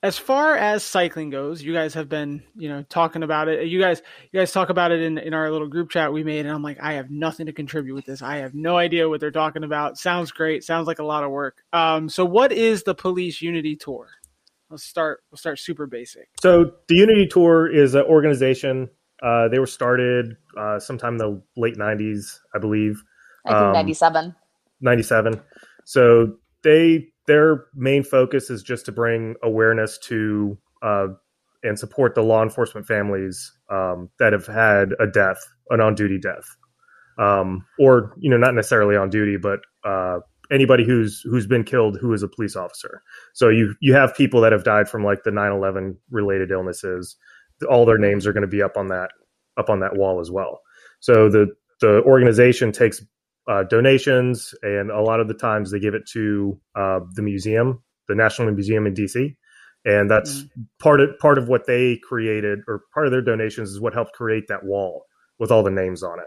[0.05, 3.67] as far as cycling goes, you guys have been, you know, talking about it.
[3.67, 6.45] You guys, you guys talk about it in, in our little group chat we made,
[6.45, 8.21] and I'm like, I have nothing to contribute with this.
[8.21, 9.97] I have no idea what they're talking about.
[9.97, 10.63] Sounds great.
[10.63, 11.63] Sounds like a lot of work.
[11.73, 14.07] Um, so what is the Police Unity Tour?
[14.69, 15.21] Let's start.
[15.31, 16.27] We'll start super basic.
[16.41, 18.89] So the Unity Tour is an organization.
[19.21, 23.01] Uh, they were started uh, sometime in the late '90s, I believe.
[23.45, 24.35] I think Um, 97.
[24.81, 25.41] 97.
[25.85, 31.07] So they their main focus is just to bring awareness to uh,
[31.63, 36.19] and support the law enforcement families um, that have had a death, an on duty
[36.19, 36.45] death,
[37.17, 40.19] um, or you know not necessarily on duty, but uh,
[40.51, 43.01] anybody who's who's been killed who is a police officer.
[43.33, 47.15] So you you have people that have died from like the 9/11 related illnesses.
[47.69, 49.11] All their names are going to be up on that
[49.57, 50.61] up on that wall as well.
[50.99, 51.47] So the
[51.81, 53.03] the organization takes
[53.47, 57.83] uh, donations, and a lot of the times they give it to uh, the museum,
[58.07, 59.35] the National Museum in DC,
[59.85, 60.43] and that's
[60.79, 64.13] part of part of what they created, or part of their donations is what helped
[64.13, 65.05] create that wall
[65.37, 66.25] with all the names on it.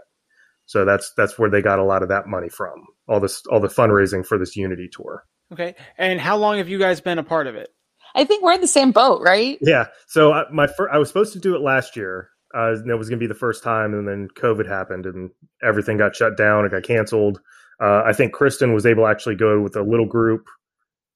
[0.69, 3.59] So that's that's where they got a lot of that money from, all this all
[3.59, 5.25] the fundraising for this Unity tour.
[5.51, 5.73] Okay.
[5.97, 7.69] And how long have you guys been a part of it?
[8.13, 9.57] I think we're in the same boat, right?
[9.61, 9.87] Yeah.
[10.07, 12.29] So I, my fir- I was supposed to do it last year.
[12.55, 15.29] Uh, and it was going to be the first time, and then COVID happened, and
[15.63, 16.65] everything got shut down.
[16.65, 17.39] It got canceled.
[17.81, 20.45] Uh, I think Kristen was able to actually go with a little group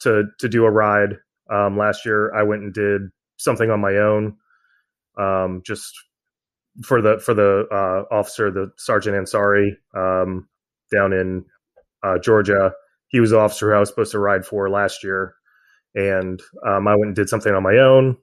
[0.01, 1.17] to to do a ride
[1.51, 2.33] um, last year.
[2.35, 3.01] I went and did
[3.37, 4.37] something on my own,
[5.17, 5.93] um, just
[6.83, 10.47] for the for the uh, officer, the Sergeant Ansari um,
[10.91, 11.45] down in
[12.03, 12.73] uh, Georgia.
[13.07, 15.35] He was the officer who I was supposed to ride for last year,
[15.93, 18.17] and um, I went and did something on my own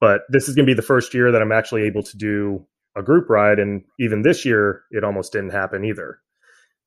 [0.00, 2.66] but this is going to be the first year that I'm actually able to do
[2.96, 3.58] a group ride.
[3.58, 6.18] And even this year, it almost didn't happen either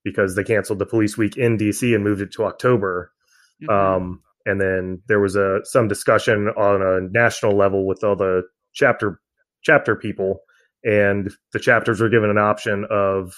[0.03, 3.11] because they canceled the police week in DC and moved it to October.
[3.63, 3.73] Mm-hmm.
[3.73, 8.43] Um, and then there was a some discussion on a national level with all the
[8.73, 9.19] chapter
[9.63, 10.39] chapter people,
[10.83, 13.33] and the chapters were given an option of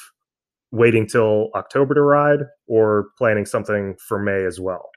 [0.71, 4.89] waiting till October to ride or planning something for May as well.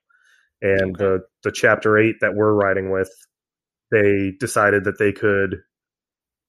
[0.63, 1.05] And Okay.
[1.05, 3.11] the the chapter eight that we're riding with
[3.91, 5.63] they decided that they could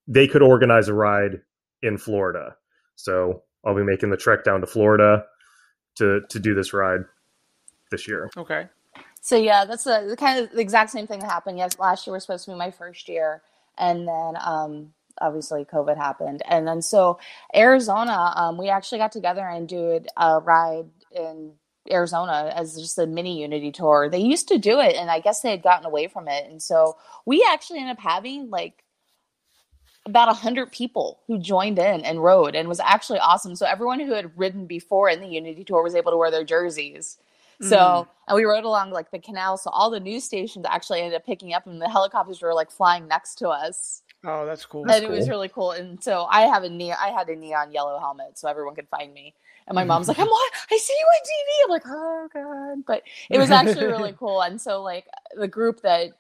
[0.08, 1.42] they could organize a ride
[1.82, 2.56] in Florida.
[2.96, 5.26] So I'll be making the trek down to Florida
[5.98, 7.02] to to do this ride
[7.92, 8.30] this year.
[8.38, 8.68] Okay.
[9.22, 11.58] So yeah, that's the, the kind of the exact same thing that happened.
[11.58, 13.42] Yes, last year was supposed to be my first year,
[13.78, 17.20] and then um, obviously COVID happened, and then so
[17.56, 21.54] Arizona, um, we actually got together and did a ride in
[21.92, 24.10] Arizona as just a mini Unity tour.
[24.10, 26.62] They used to do it, and I guess they had gotten away from it, and
[26.62, 28.84] so we actually ended up having like
[30.08, 33.56] about a hundred people who joined in and rode, and was actually awesome.
[33.56, 36.44] So everyone who had ridden before in the Unity tour was able to wear their
[36.44, 37.18] jerseys.
[37.62, 38.08] So, Mhm.
[38.28, 39.58] and we rode along like the canal.
[39.58, 42.70] So all the news stations actually ended up picking up, and the helicopters were like
[42.70, 44.84] flying next to us, Oh, that's cool.
[44.90, 45.72] and it was really cool.
[45.72, 48.90] And so I have a ne- I had a neon yellow helmet, so everyone could
[48.90, 49.34] find me.
[49.68, 50.54] And my mom's like, "I'm what?
[50.72, 54.42] I see you on TV." I'm like, "Oh god!" But it was actually really cool.
[54.42, 55.06] And so like
[55.38, 56.12] the group that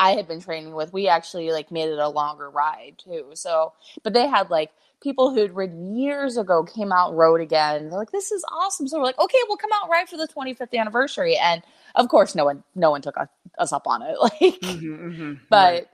[0.00, 3.30] I had been training with, we actually like made it a longer ride too.
[3.34, 4.70] So, but they had like
[5.02, 7.88] people who'd ridden years ago came out and rode again.
[7.90, 10.16] They're like, "This is awesome!" So we're like, "Okay, we'll come out and ride for
[10.16, 11.62] the 25th anniversary." And
[11.94, 14.16] of course, no one, no one took us, us up on it.
[14.20, 15.40] Like, Mhm, mhm.
[15.50, 15.90] but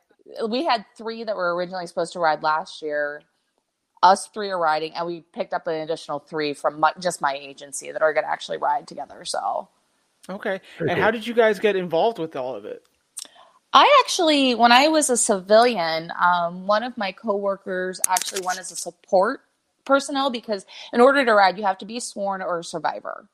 [0.48, 3.22] we had three that were originally supposed to ride last year.
[4.02, 7.34] Us three are riding, and we picked up an additional three from my, just my
[7.34, 9.24] agency that are going to actually ride together.
[9.24, 9.68] So.
[10.30, 10.60] okay.
[10.78, 11.04] Very and cool.
[11.04, 12.84] how did you guys get involved with all of it?
[13.72, 18.72] I actually, when I was a civilian, um, one of my coworkers actually went as
[18.72, 19.42] a support
[19.84, 23.28] personnel because in order to ride, you have to be sworn or a survivor.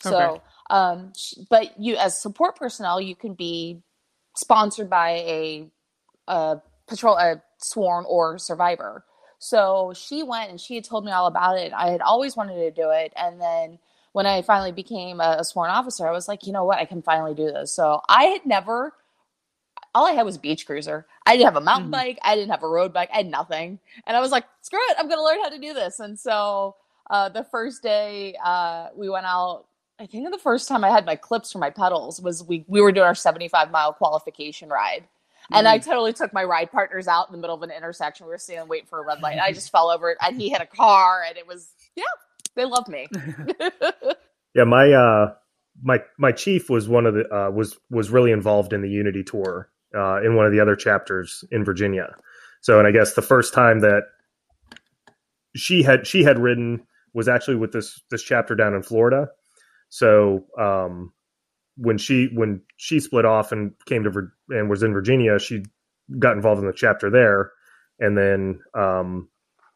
[0.00, 0.42] So, Okay.
[0.70, 1.12] um,
[1.50, 3.82] but you as support personnel, you can be
[4.36, 5.70] sponsored by a,
[6.28, 9.04] a patrol, a sworn or survivor.
[9.38, 11.72] So she went and she had told me all about it.
[11.74, 13.78] I had always wanted to do it, and then
[14.12, 16.84] when I finally became a, a sworn officer, I was like, you know what, I
[16.84, 17.72] can finally do this.
[17.72, 18.92] So I had never
[19.94, 21.06] all I had was beach cruiser.
[21.24, 21.92] I didn't have a mountain Mhm.
[21.92, 22.18] bike.
[22.22, 23.10] I didn't have a road bike.
[23.12, 23.78] I had nothing.
[24.06, 24.96] And I was like, screw it.
[24.98, 26.00] I'm going to learn how to do this.
[26.00, 26.74] And so
[27.10, 29.66] uh, the first day uh, we went out,
[30.00, 32.80] I think the first time I had my clips for my pedals was we, we
[32.80, 35.06] were doing our 75 mile qualification ride.
[35.52, 38.26] And I totally took my ride partners out in the middle of an intersection.
[38.26, 39.38] We were standing waiting for a red light.
[39.38, 42.04] I just fell over and he hit a car and it was, yeah,
[42.54, 43.08] they loved me.
[44.54, 45.34] Yeah, my uh
[45.82, 49.24] my my chief was one of the uh was was really involved in the Unity
[49.24, 52.14] tour uh in one of the other chapters in Virginia.
[52.60, 54.04] So and I guess the first time that
[55.56, 59.28] she had she had ridden was actually with this this chapter down in Florida.
[59.88, 61.12] So um
[61.76, 64.12] when she when she split off and came to
[64.50, 65.64] and was in Virginia, she
[66.18, 67.52] got involved in the chapter there,
[67.98, 69.28] and then um,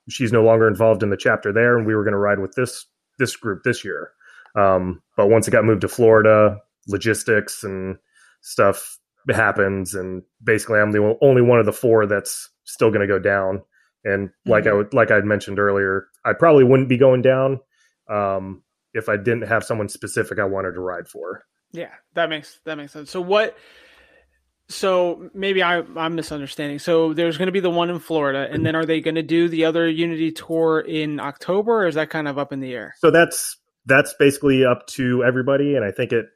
[0.09, 2.53] she's no longer involved in the chapter there, and we were going to ride with
[2.55, 2.87] this
[3.19, 4.11] this group this year.
[4.57, 7.97] Um, but once it got moved to Florida, logistics and
[8.41, 13.13] stuff happens, and basically I'm the only one of the four that's still going to
[13.13, 13.63] go down.
[14.05, 17.61] And like I would, like I had mentioned earlier, I probably wouldn't be going down
[18.09, 18.63] um,
[18.95, 21.45] if I didn't have someone specific I wanted to ride for.
[21.73, 23.11] Yeah, that makes that makes sense.
[23.11, 23.57] So what?
[24.71, 26.79] So maybe I, I'm misunderstanding.
[26.79, 29.23] So there's going to be the one in Florida, and then are they going to
[29.23, 32.75] do the other Unity tour in October, or is that kind of up in the
[32.75, 32.95] air?
[32.99, 36.27] So that's that's basically up to everybody, and I think it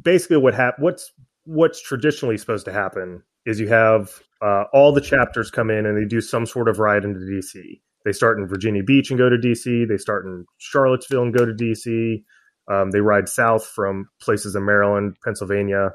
[0.00, 1.12] basically what hap- what's
[1.44, 5.96] what's traditionally supposed to happen is you have uh, all the chapters come in and
[5.96, 7.80] they do some sort of ride into DC.
[8.04, 9.88] They start in Virginia Beach and go to DC.
[9.88, 12.22] They start in Charlottesville and go to DC.
[12.70, 15.90] Um, they ride south from places in Maryland, Pennsylvania,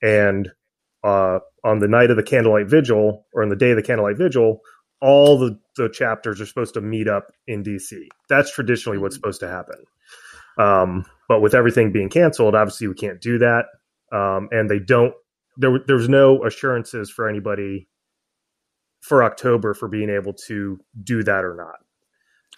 [0.00, 0.50] and
[1.04, 4.18] uh, on the night of the candlelight vigil or on the day of the candlelight
[4.18, 4.60] vigil,
[5.00, 8.06] all the, the chapters are supposed to meet up in DC.
[8.28, 9.84] That's traditionally what's supposed to happen.
[10.58, 13.64] Um, but with everything being canceled, obviously we can't do that.
[14.12, 15.14] Um, and they don't.
[15.56, 17.88] There, there's no assurances for anybody
[19.00, 21.76] for October for being able to do that or not.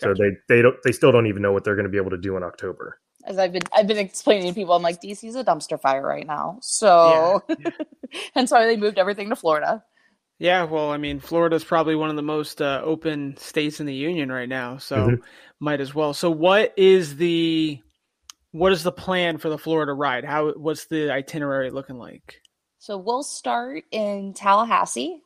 [0.00, 2.10] So they they don't they still don't even know what they're going to be able
[2.10, 2.98] to do in October.
[3.24, 6.26] As I've been I've been explaining to people, I'm like DC's a dumpster fire right
[6.26, 6.58] now.
[6.60, 7.42] So
[8.34, 9.82] and so they moved everything to Florida.
[10.38, 13.94] Yeah, well, I mean, Florida's probably one of the most uh, open states in the
[13.94, 15.22] union right now, so Mhm.
[15.60, 16.12] might as well.
[16.12, 17.80] So, what is the
[18.50, 20.24] what is the plan for the Florida ride?
[20.24, 22.40] How what's the itinerary looking like?
[22.78, 25.22] So we'll start in Tallahassee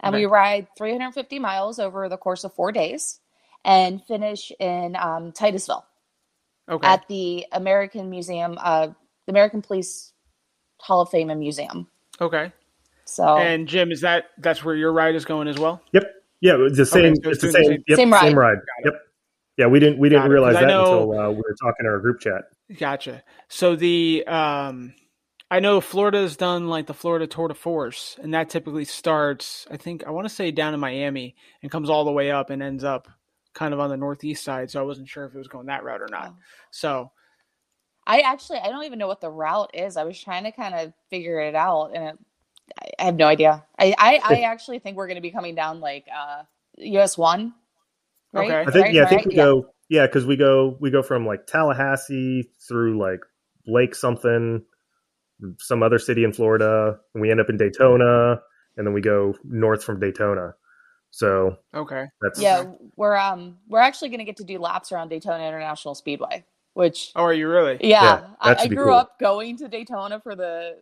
[0.00, 3.18] and we ride 350 miles over the course of four days
[3.64, 5.86] and finish in um, Titusville
[6.68, 8.88] Okay, at the American Museum, uh,
[9.26, 10.12] the American Police
[10.80, 11.88] Hall of Fame and Museum.
[12.20, 12.52] okay.
[13.04, 15.80] So And Jim, is that that's where your ride is going as well?
[15.92, 16.04] Yep.
[16.42, 17.16] Yeah, it's the same.
[17.16, 17.72] so it's it's the doing the same.
[17.78, 18.20] same- Yep, Same ride.
[18.22, 18.58] Same ride.
[18.84, 18.94] Yep.
[19.56, 21.36] Yeah, we didn't we Got didn't it, realize 'cause I that know- until uh, we
[21.36, 22.42] were talking in our group chat.
[22.78, 23.22] Gotcha.
[23.48, 24.92] So the um
[25.50, 29.78] I know Florida's done like the Florida Tour de Force, and that typically starts, I
[29.78, 32.62] think I want to say down in Miami and comes all the way up and
[32.62, 33.08] ends up
[33.58, 34.70] kind of on the northeast side.
[34.70, 36.28] So I wasn't sure if it was going that route or not.
[36.28, 36.36] Oh.
[36.70, 37.10] So
[38.06, 39.96] I actually I don't even know what the route is.
[39.96, 42.18] I was trying to kind of figure it out, and it,
[42.80, 43.64] I, I have no idea.
[43.78, 46.44] I I, I actually think we're going to be coming down like uh,
[46.78, 47.54] US one.
[48.32, 48.50] Right?
[48.50, 48.64] Okay.
[48.66, 48.94] I think Right?
[48.94, 49.28] yeah, I think Right?
[49.28, 53.20] we go yeah, because we go we go from like Tallahassee through like
[53.66, 54.64] Lake something,
[55.58, 58.40] some other city in Florida, and we end up in Daytona,
[58.76, 60.54] and then we go north from Daytona.
[61.10, 62.06] So okay.
[62.20, 62.64] that's Yeah,
[62.96, 66.44] we're um we're actually going to get to do laps around Daytona International Speedway,
[66.74, 67.78] which Oh, are you really?
[67.82, 68.94] yeah, Yeah, I, I grew cool.
[68.94, 70.78] up going to Daytona for the,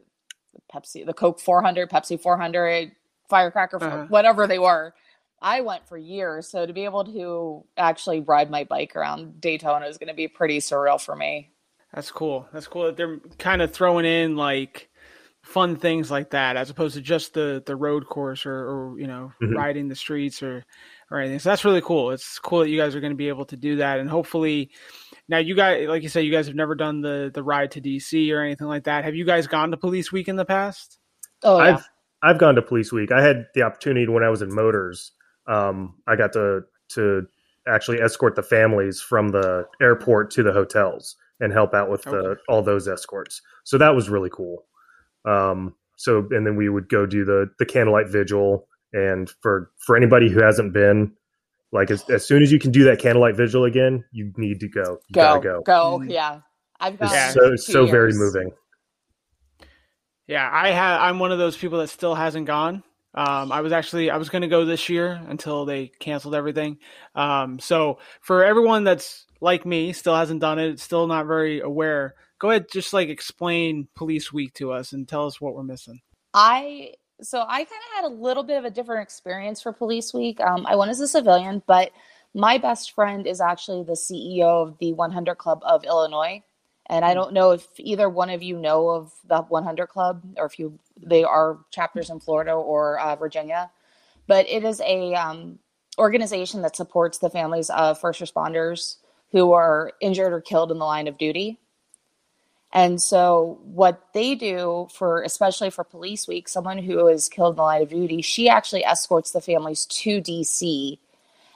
[0.55, 2.93] the Pepsi, the Coke 400, Pepsi 400,
[3.29, 4.07] Firecracker, Uh-huh.
[4.09, 4.95] whatever they were.
[5.43, 9.87] I went for years, so to be able to actually ride my bike around Daytona
[9.87, 11.51] is going to be pretty surreal for me.
[11.95, 12.47] That's cool.
[12.53, 14.89] That's cool that they're kind of throwing in like
[15.47, 19.07] fun things like that as opposed to just the the road course or, or you
[19.07, 19.55] know Mhm.
[19.57, 20.65] riding the streets or
[21.11, 21.39] or anything.
[21.39, 22.11] So that's really cool.
[22.11, 24.71] It's cool that you guys are going to be able to do that and hopefully
[25.29, 27.81] now you guys like you said you guys have never done the the ride to
[27.81, 29.05] DC or anything like that.
[29.05, 30.99] Have you guys gone to Police Week in the past?
[31.45, 31.89] Oh yeah, I've
[32.23, 33.13] I've gone to Police Week.
[33.13, 35.13] I had the opportunity when I was in motors.
[35.47, 37.27] Um, I got to to
[37.69, 42.31] actually escort the families from the airport to the hotels and help out with the,
[42.31, 42.41] Okay.
[42.49, 43.43] all those escorts.
[43.65, 44.65] So that was really cool.
[45.27, 48.67] Um, so and then we would go do the the candlelight vigil.
[48.93, 51.13] And for for anybody who hasn't been,
[51.73, 54.69] like as, as soon as you can do that candlelight vigil again, you need to
[54.69, 54.99] go.
[55.09, 55.99] You go, gotta go, go.
[55.99, 56.11] Mm.
[56.11, 56.41] yeah.
[56.79, 57.27] I've gone Yeah.
[57.27, 58.19] It's so two so very years.
[58.19, 58.53] moving.
[60.27, 61.01] Yeah, I have.
[61.01, 62.83] I'm one of those people that still hasn't gone.
[63.15, 66.79] Um, I was actually I was going to go this year until they canceled everything.
[67.15, 72.15] Um, so for everyone that's like me, still hasn't done it, still not very aware.
[72.39, 76.01] Go ahead, just like explain Police Week to us and tell us what we're missing.
[76.35, 80.13] I so I kind of had a little bit of a different experience for Police
[80.13, 80.41] Week.
[80.41, 81.93] Um, I went as a civilian, but
[82.35, 86.43] my best friend is actually the CEO of the 100 Club of Illinois,
[86.91, 90.45] and I don't know if either one of you know of the 100 Club or
[90.45, 93.71] if you they are chapters in Florida or uh, Virginia,
[94.27, 95.59] but it is a um,
[95.99, 98.97] organization that supports the families of first responders
[99.33, 101.59] who are injured or killed in the line of duty.
[102.77, 107.59] And so, what they do for, especially for Police Week, someone who is killed in
[107.59, 110.99] the line of duty, she actually escorts the families to DC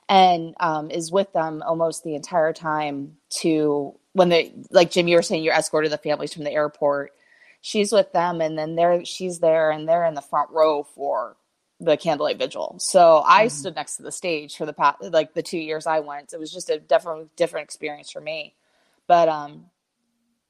[0.09, 5.17] and um, is with them almost the entire time to when they, like Jim, you
[5.17, 7.13] were saying, you're escorted the families from the airport.
[7.63, 11.37] She's with them and then they're she's there and they're in the front row for
[11.81, 12.77] the candlelight vigil.
[12.81, 13.51] So i Mhm.
[13.51, 16.33] stood next to the stage for the past like the two years i went.
[16.35, 18.55] It was just a different different experience for me.
[19.09, 19.67] But um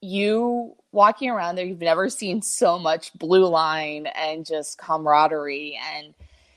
[0.00, 6.14] you walking around there you've never seen so much blue line and just camaraderie and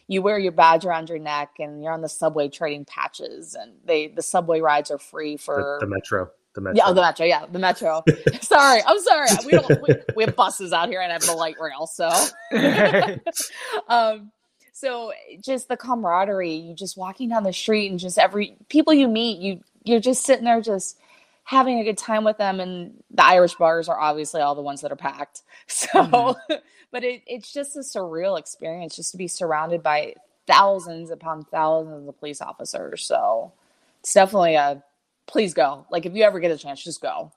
[0.07, 3.73] you wear your badge around your neck and you're on the subway trading patches and
[3.85, 6.29] they the subway rides are free The, for the metro.
[6.55, 6.77] The metro.
[6.77, 7.25] yeah, oh, the metro.
[7.25, 8.03] Yeah, the metro.
[8.41, 9.27] sorry, I'm sorry.
[9.43, 9.81] We don't.
[9.81, 11.87] We, we have buses out here and I have the light rail.
[11.87, 12.09] So,
[13.87, 14.31] um,
[14.71, 16.53] so just the camaraderie.
[16.53, 20.25] You just walking down the street and just every people you meet, you you're just
[20.25, 20.99] sitting there just
[21.43, 22.59] having a good time with them.
[22.59, 25.41] And the Irish bars are obviously all the ones that are packed.
[25.67, 26.35] So, Mhm.
[26.91, 30.15] but it, it's just a surreal experience just to be surrounded by
[30.47, 33.03] thousands upon thousands of police officers.
[33.05, 33.53] So,
[34.01, 34.83] it's definitely a
[35.27, 35.85] please go.
[35.89, 37.31] Like if you ever get a chance, just go.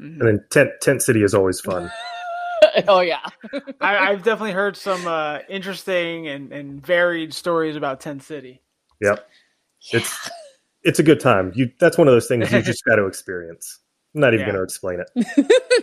[0.00, 0.20] Mhm.
[0.20, 1.90] And then tent tent city is always fun.
[2.88, 3.24] oh yeah.
[3.80, 8.62] I, I've definitely heard some uh, interesting and, and varied stories about Tent City.
[9.00, 9.28] Yep.
[9.92, 10.30] It's
[10.88, 11.52] it's a good time.
[11.54, 13.78] You that's one of those things you just got to experience.
[14.14, 14.52] I'm not even Yeah.
[14.52, 15.10] going to explain it.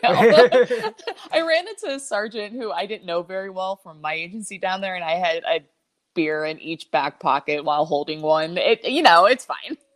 [0.03, 0.09] No.
[1.31, 4.81] I ran into a sergeant who I didn't know very well from my agency down
[4.81, 5.63] there, and I had a
[6.15, 8.57] beer in each back pocket while holding one.
[8.57, 9.77] It, you know, it's fine.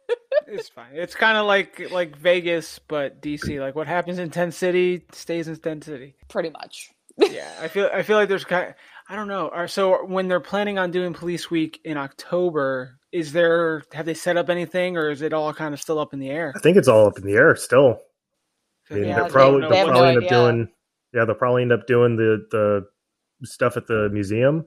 [0.47, 0.93] It's fine.
[0.93, 3.59] It's kind of like like Vegas, but DC.
[3.59, 6.15] Like what happens in Tent City stays in Tent City.
[6.27, 6.89] Pretty much.
[7.17, 8.73] Yeah, I feel I feel like there's kind.
[9.07, 9.51] I don't know.
[9.67, 14.37] So when they're planning on doing Police Week in October, is there have they set
[14.37, 16.53] up anything, or is it all kind of still up in the air?
[16.55, 17.99] I think it's all up in the air still.
[18.89, 20.67] I mean, Yeah, they'll they- probably, they they'll have no probably end up doing
[21.13, 22.85] yeah they'll probably end up doing the the
[23.47, 24.65] stuff at the museum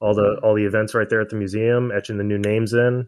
[0.00, 0.42] all the Mhm.
[0.42, 3.06] all the events right there at the museum etching the new names in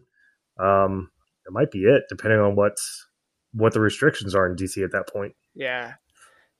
[0.59, 1.09] um
[1.45, 3.07] it might be it depending on what's
[3.53, 5.93] what the restrictions are in dc at that point Yeah,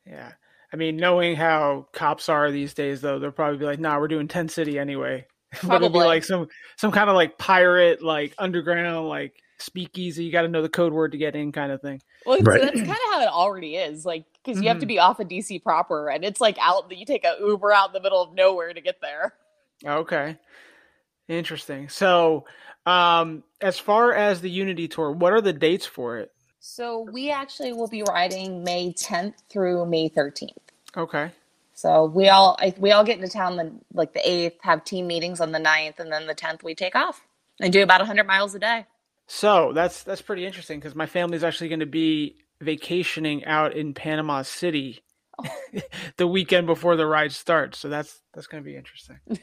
[0.05, 0.33] yeah.
[0.73, 4.07] I mean, knowing how cops are these days, though, they'll probably be like, "Nah, we're
[4.07, 5.25] doing Tent City anyway."
[5.63, 6.05] but it'll be Probably.
[6.07, 6.47] like some
[6.77, 10.23] some kind of like pirate, like underground, like speakeasy.
[10.23, 12.01] You got to know the code word to get in, kind of thing.
[12.25, 12.61] Well, Right.
[12.61, 14.05] that's kind of how it already is.
[14.05, 14.89] Like, because you have to Mhm.
[14.89, 16.91] be off of DC proper, and it's like out.
[16.95, 19.33] You take a Uber out in the middle of nowhere to get there.
[19.85, 20.37] Okay,
[21.27, 21.89] interesting.
[21.89, 22.45] So,
[22.85, 26.31] um, as far as the Unity tour, what are the dates for it?
[26.59, 30.57] So we actually will be riding May 10th through May 13th.
[30.97, 31.31] Okay.
[31.79, 35.07] So we all I, we all get into town the like the 8th, have team
[35.07, 37.21] meetings on the 9th, and then the 10th we take off
[37.61, 38.85] and do about 100 miles a day.
[39.27, 43.93] So that's that's pretty interesting because my family's actually going to be vacationing out in
[43.93, 45.05] Panama City
[45.41, 45.49] oh.
[46.17, 47.79] the weekend before the ride starts.
[47.79, 49.19] So that's that's going to be interesting.
[49.29, 49.39] does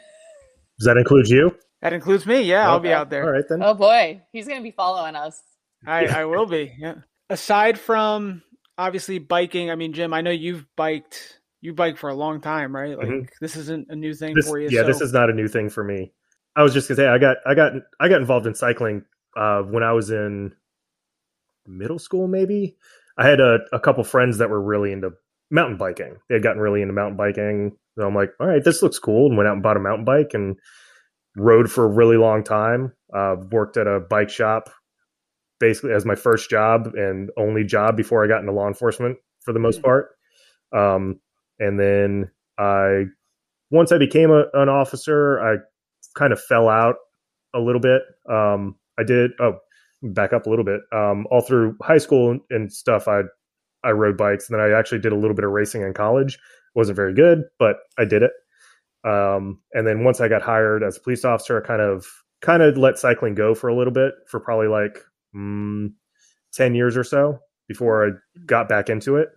[0.81, 2.43] that include you That includes me.
[2.43, 3.25] Yeah, I'll be out there.
[3.25, 5.43] all right then Oh boy, he's gonna be following us.
[5.87, 6.75] I, I will be.
[6.79, 6.97] Yeah.
[7.31, 8.43] Aside from
[8.77, 11.41] obviously biking, I mean, Jim, I know you've biked.
[11.63, 12.97] You bike for a long time, right?
[12.97, 13.29] Like Mhm.
[13.41, 14.69] this isn't a new thing this, for you.
[14.71, 16.13] yeah so- this is not a new thing for me
[16.55, 19.05] i was just gonna say i got i got i got involved in cycling
[19.37, 20.53] uh when i was in
[21.67, 22.77] middle school maybe
[23.19, 25.11] i had a, a couple friends that were really into
[25.51, 28.83] mountain biking they had gotten really into mountain biking so i'm like all right this
[28.83, 30.57] looks cool and went out and bought a mountain bike and
[31.37, 34.71] rode for a really long time uh worked at a bike shop
[35.61, 39.53] basically as my first job and only job before i got into law enforcement for
[39.53, 39.85] the most Mhm.
[39.85, 40.09] part
[40.73, 41.21] um
[41.59, 43.05] and then i
[43.71, 45.57] once I became a, an officer, I
[46.15, 46.97] kind of fell out
[47.55, 48.03] a little bit.
[48.29, 49.33] Um, I did.
[49.41, 49.59] Oh,
[50.03, 50.81] back up a little bit.
[50.93, 53.23] Um, all through high school and, stuff, I
[53.85, 56.39] I rode bikes, and then I actually did a little bit of racing in college.
[56.75, 58.33] wasn't very good, but I did it.
[59.05, 62.07] Um, and then once I got hired as a police officer, I kind of
[62.43, 64.99] kind of let cycling go for a little bit for probably like
[65.35, 65.93] mm,
[66.53, 67.39] ten years or so
[67.69, 68.11] before I
[68.47, 69.29] got back into it.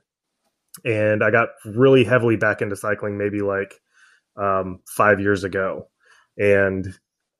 [0.85, 3.73] And I got really heavily back into cycling, maybe like
[4.37, 5.89] um, five years ago,
[6.37, 6.87] and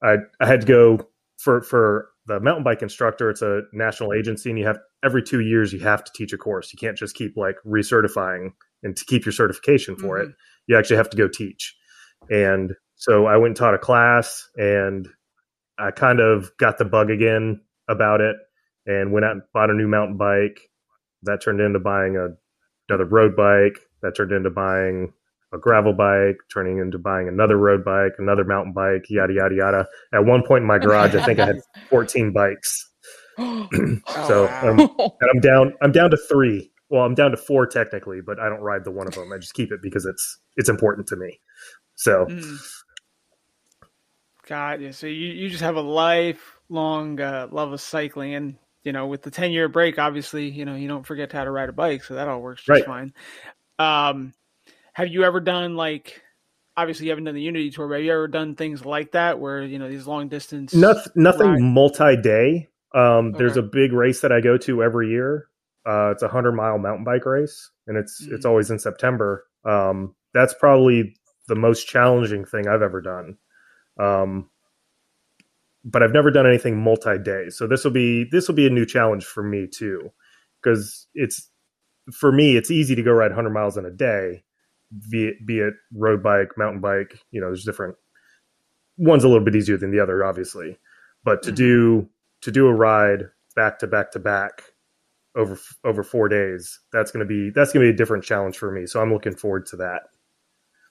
[0.03, 3.30] I I had to go for for the mountain bike instructor.
[3.30, 6.38] It's a national agency, and you have every two years you have to teach a
[6.38, 6.73] course.
[6.73, 8.51] You can't just keep like recertifying
[8.84, 10.30] and to keep your certification for it.
[10.67, 11.75] You actually have to go teach.
[12.30, 15.07] And so I went and taught a class, and
[15.77, 18.36] I kind of got the bug again about it,
[18.86, 20.59] and went out and bought a new mountain bike.
[21.23, 22.30] That turned into buying a
[22.89, 23.79] another road bike.
[24.01, 25.13] That turned into buying
[25.53, 29.87] a gravel bike, turning into buying another road bike, another mountain bike, yada yada yada.
[30.13, 31.59] At one point in my garage, I think I had
[31.89, 32.89] 14 bikes.
[33.37, 34.61] so wow.
[34.63, 35.73] um, and I'm down.
[35.81, 36.71] I'm down to three.
[36.89, 39.31] Well, I'm down to four technically, but I don't ride the one of them.
[39.31, 41.39] I just keep it because it's it's important to me.
[41.95, 42.57] So Mm.
[44.49, 44.91] God, yeah.
[44.91, 48.55] So you, you just have a lifelong uh, love of cycling, and
[48.89, 51.51] you know, with the ten year break, obviously, you know, you don't forget how to
[51.51, 52.85] ride a bike, so that all works just Right.
[52.85, 53.13] fine.
[53.77, 54.33] Um,
[54.93, 56.23] have you ever done like
[56.75, 59.39] obviously you haven't done the Unity tour, but have you ever done things like that
[59.39, 60.73] where you know these long distance?
[60.73, 62.67] Nothing, nothing multi-day.
[62.95, 65.45] Um, There's a big race that I go to every year.
[65.85, 68.49] Uh, it's a hundred mile mountain bike race, and it's it's Mhm.
[68.49, 69.45] always in September.
[69.65, 71.15] Um, that's probably
[71.47, 73.37] the most challenging thing I've ever done.
[73.99, 74.49] Um,
[75.86, 78.86] but I've never done anything multi-day, so this will be this will be a new
[78.86, 80.11] challenge for me too,
[80.61, 81.49] because it's
[82.11, 84.43] for me it's easy to go ride 100 miles in a day,
[85.09, 87.19] be it, be it road bike, mountain bike.
[87.32, 87.95] You know, there's different.
[88.97, 90.77] One's a little bit easier than the other, obviously,
[91.23, 91.55] but to Mhm.
[91.55, 92.09] do
[92.41, 93.25] to do a ride
[93.55, 94.63] back to back to back
[95.36, 98.86] over over four days, that's gonna be that's gonna be a different challenge for me.
[98.86, 100.03] So I'm looking forward to that.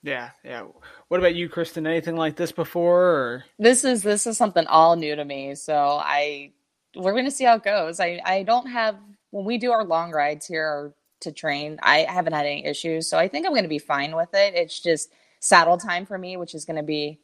[0.03, 0.63] Yeah, yeah.
[1.09, 1.85] What about you, Kristen?
[1.85, 3.01] Anything like this before?
[3.03, 5.55] Or This is this is something all new to me.
[5.55, 6.53] So I
[6.95, 7.99] we're gonna see how it goes.
[7.99, 8.95] I I don't have
[9.31, 11.77] when we do our long rides here to train.
[11.83, 14.55] I haven't had any issues, so I think I'm gonna be fine with it.
[14.55, 17.19] It's just saddle time for me, which is gonna be.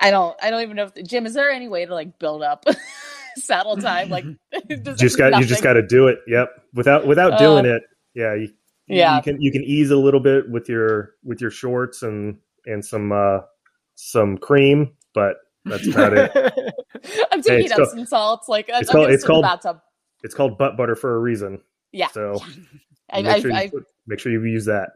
[0.00, 0.36] I don't.
[0.42, 1.26] I don't even know if Jim.
[1.26, 2.64] Is there any way to like build up
[3.36, 4.08] saddle time?
[4.08, 4.24] Like,
[4.82, 6.18] does- Just got you just got to do it.
[6.26, 6.50] Yep.
[6.74, 7.82] Without without doing Uh, it,
[8.14, 8.34] yeah.
[8.34, 8.52] You,
[8.86, 9.16] yeah.
[9.16, 12.84] You can you can ease a little bit with your with your shorts and and
[12.84, 13.38] some uh
[13.94, 16.32] some cream, but that's about it.
[17.32, 18.48] I'm Hey, taking it's Epsom called- salts.
[18.48, 19.80] Like, I'm it's called- gonna it's sit in the called- bathtub.
[20.24, 21.60] It's called butt butter for a reason.
[21.92, 22.08] Yeah.
[22.08, 22.38] So
[23.12, 24.90] I, make I, sure you I, put- make sure you use that.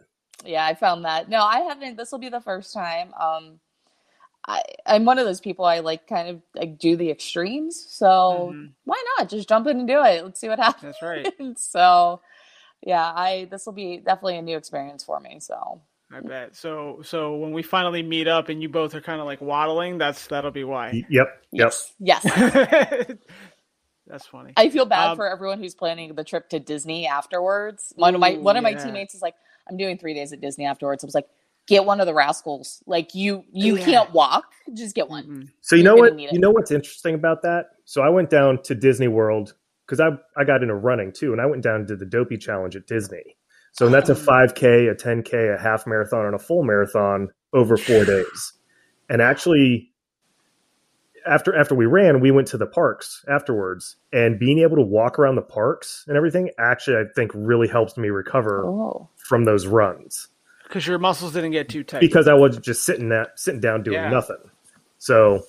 [0.45, 1.29] yeah, I found that.
[1.29, 1.97] No, I haven't.
[1.97, 3.13] This will be the first time.
[3.15, 3.59] Um,
[4.49, 5.65] I, I'm one of those people.
[5.65, 7.85] I like kind of like do the extremes.
[7.91, 8.71] So Mhm.
[8.85, 10.25] why not just jump in and do it?
[10.25, 10.95] Let's see what happens.
[11.01, 11.35] That's right.
[11.59, 12.21] so,
[12.83, 15.41] yeah, I this will be definitely a new experience for me.
[15.41, 15.81] So
[16.13, 16.55] I bet.
[16.55, 19.99] So, so when we finally meet up and you both are kind of like waddling,
[19.99, 20.93] that's that'll be why.
[20.93, 21.27] Y- Yep.
[21.53, 21.69] Yep.
[21.69, 22.25] yes, yes.
[24.07, 24.53] that's funny.
[24.57, 27.93] I feel bad Um, for everyone who's planning the trip to Disney afterwards.
[27.97, 29.35] One of my Ooh, one of my teammates is like,
[29.69, 31.27] "I'm doing three days at Disney afterwards." I was like,
[31.67, 32.83] "Get one of the rascals.
[32.87, 33.85] Like you, you Yeah.
[33.85, 34.45] can't walk.
[34.75, 35.49] Just get one." Mm-mm.
[35.61, 36.21] So you You're know what?
[36.33, 37.71] You know what's interesting about that?
[37.85, 39.55] So I went down to Disney World
[39.87, 42.37] because I I got into running too, and I went down and did the Dopey
[42.37, 43.37] Challenge at Disney.
[43.73, 44.17] So and that's a Oh.
[44.17, 48.53] 5K, a 10K, a half marathon, and a full marathon over four days.
[49.09, 49.93] And actually,
[51.27, 55.19] after after we ran, we went to the parks afterwards, and being able to walk
[55.19, 59.67] around the parks and everything actually, I think, really helps me recover Oh, from those
[59.67, 60.29] runs
[60.65, 62.01] Because your muscles didn't get too tight.
[62.01, 64.09] because I was just sitting that sitting down doing Yeah.
[64.11, 64.39] nothing.
[64.99, 65.43] So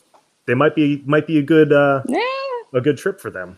[0.47, 2.19] they might be might be a good uh, yeah.
[2.73, 3.57] a good trip for them.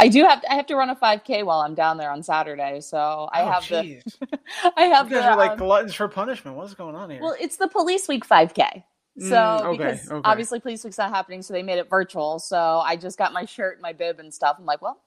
[0.00, 2.80] I do have I have to run a 5K while I'm down there on Saturday.
[2.80, 4.00] So I Oh, have the.
[4.76, 6.56] I have You guys the are like um, gluttons for punishment.
[6.56, 7.20] What's going on here?
[7.22, 8.82] Well, it's the Police Week 5K.
[9.18, 10.20] So Mm, okay, because okay.
[10.24, 12.40] obviously Police Week's not happening, so they made it virtual.
[12.40, 14.56] So I just got my shirt and my bib and stuff.
[14.58, 15.00] I'm like, well,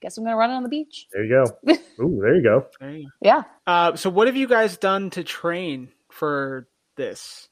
[0.00, 1.06] guess I'm gonna run it on the beach.
[1.12, 1.72] There you go.
[2.02, 2.66] Ooh, there you go.
[2.80, 3.10] There you go.
[3.20, 3.42] Yeah.
[3.66, 6.66] Uh, so, what have you guys done to train for
[6.96, 7.48] this?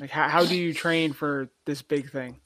[0.00, 2.40] Like, how, how do you train for this big thing?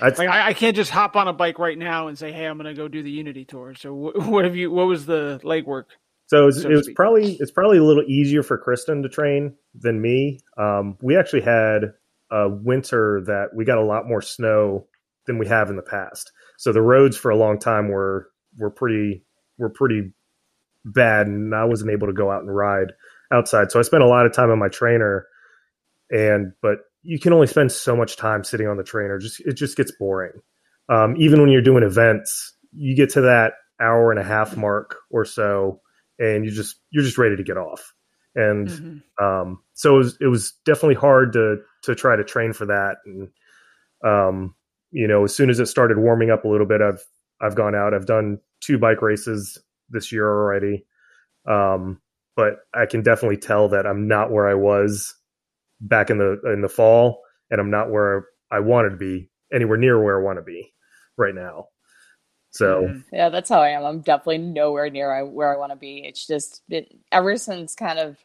[0.00, 2.46] I, Like, I, I can't just hop on a bike right now and say, "Hey,
[2.46, 4.70] I'm going to go do the Unity tour." So, wh- what have you?
[4.70, 5.84] What was the legwork?
[6.28, 9.08] so it was, so it was probably it's probably a little easier for Kristen to
[9.08, 10.40] train than me.
[10.58, 11.94] Um, we actually had
[12.30, 14.86] a winter that we got a lot more snow
[15.26, 16.30] than we have in the past.
[16.58, 18.28] So the roads for a long time were
[18.58, 19.24] were pretty
[19.56, 20.12] were pretty
[20.84, 22.92] bad, and I wasn't able to go out and ride
[23.32, 23.70] outside.
[23.70, 25.26] So I spent a lot of time on my trainer,
[26.10, 29.18] and but you can only spend so much time sitting on the trainer.
[29.18, 30.40] Just it just gets boring.
[30.88, 34.96] Um, even when you're doing events, you get to that hour and a half mark
[35.10, 35.80] or so,
[36.18, 37.92] and you just you're just ready to get off.
[38.34, 39.02] And Mhm.
[39.20, 42.96] um, so it was, it was definitely hard to to try to train for that.
[43.06, 43.28] And
[44.04, 44.54] um,
[44.90, 47.02] you know, as soon as it started warming up a little bit, I've
[47.40, 47.94] I've gone out.
[47.94, 49.58] I've done two bike races
[49.90, 50.84] this year already.
[51.46, 52.00] Um,
[52.36, 55.14] but I can definitely tell that I'm not where I was
[55.80, 59.78] back in the in the fall, and I'm not where I wanted to be anywhere
[59.78, 60.72] near where I want to be
[61.16, 61.68] right now.
[62.50, 63.04] So Mhm.
[63.12, 63.84] Yeah, that's how I am.
[63.84, 66.04] I'm definitely nowhere near where I want to be.
[66.06, 68.18] It's just it, ever since kind of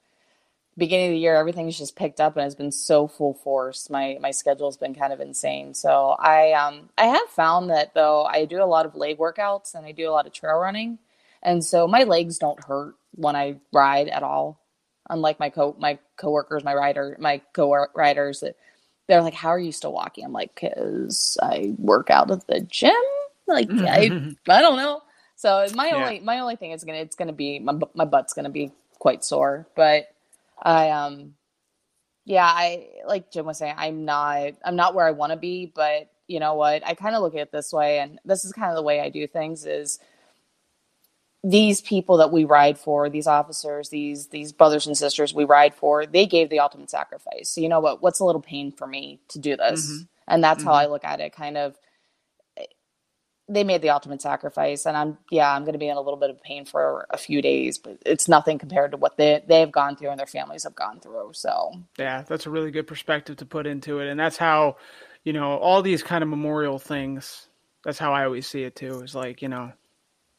[0.77, 3.89] beginning of the year, everything's just picked up and has been so full force.
[3.89, 5.73] My my schedule's been kind of insane.
[5.73, 9.75] So I um I have found that though I do a lot of leg workouts
[9.75, 10.99] and I do a lot of trail running,
[11.41, 14.59] and so my legs don't hurt when I ride at all.
[15.09, 18.43] Unlike my co my coworkers, my rider my co riders
[19.07, 22.61] they're like, "How are you still walking?" I'm like, "Cause I work out at the
[22.61, 22.93] gym."
[23.47, 24.15] Like I
[24.49, 25.03] I don't know.
[25.37, 25.93] So my Yeah.
[25.93, 29.23] only my only thing is gonna it's gonna be my my butt's gonna be quite
[29.23, 30.05] sore, but
[30.63, 31.35] I um
[32.25, 35.71] yeah I like Jim was saying I'm not I'm not where I want to be,
[35.75, 38.53] but you know what I kind of look at it this way, and this is
[38.53, 39.99] kind of the way I do things is
[41.43, 45.75] these people that we ride for, these officers, these these brothers and sisters we ride
[45.75, 47.49] for, they gave the ultimate sacrifice.
[47.49, 48.01] So you know what?
[48.03, 49.81] What's a little pain for me to do this?
[49.87, 50.07] Mhm.
[50.27, 50.77] And that's how Mhm.
[50.77, 51.33] I look at it.
[51.33, 51.77] Kind of,
[53.49, 56.19] they made the ultimate sacrifice, and I'm yeah, I'm going to be in a little
[56.19, 59.71] bit of pain for a few days, but it's nothing compared to what they they've
[59.71, 61.31] gone through and their families have gone through.
[61.33, 64.09] So Yeah, that's a really good perspective to put into it.
[64.09, 64.77] And that's how,
[65.23, 67.47] you know, all these kind of memorial things,
[67.83, 69.01] that's how I always see it too.
[69.01, 69.73] Is like, you know,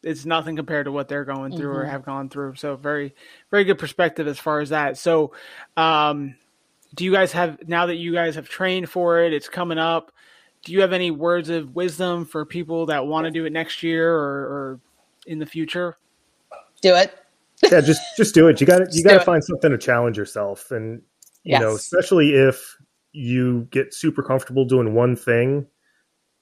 [0.05, 1.89] it's nothing compared to what they're going through or Mhm.
[1.91, 2.55] have gone through.
[2.57, 3.15] So very,
[3.51, 4.97] very good perspective as far as that.
[4.99, 5.33] So,
[5.77, 6.37] um,
[6.95, 10.13] do you guys have now that you guys have trained for it, it's coming up.
[10.65, 13.83] Do you have any words of wisdom for people that want to do it next
[13.83, 14.81] year or, or
[15.27, 15.97] in the future?
[16.83, 17.13] do it.
[17.73, 18.61] yeah, just just do it.
[18.61, 19.25] You got to you got do to it.
[19.25, 21.01] find something to challenge yourself, and
[21.45, 22.77] you know, especially if
[23.13, 25.67] you get super comfortable doing one thing,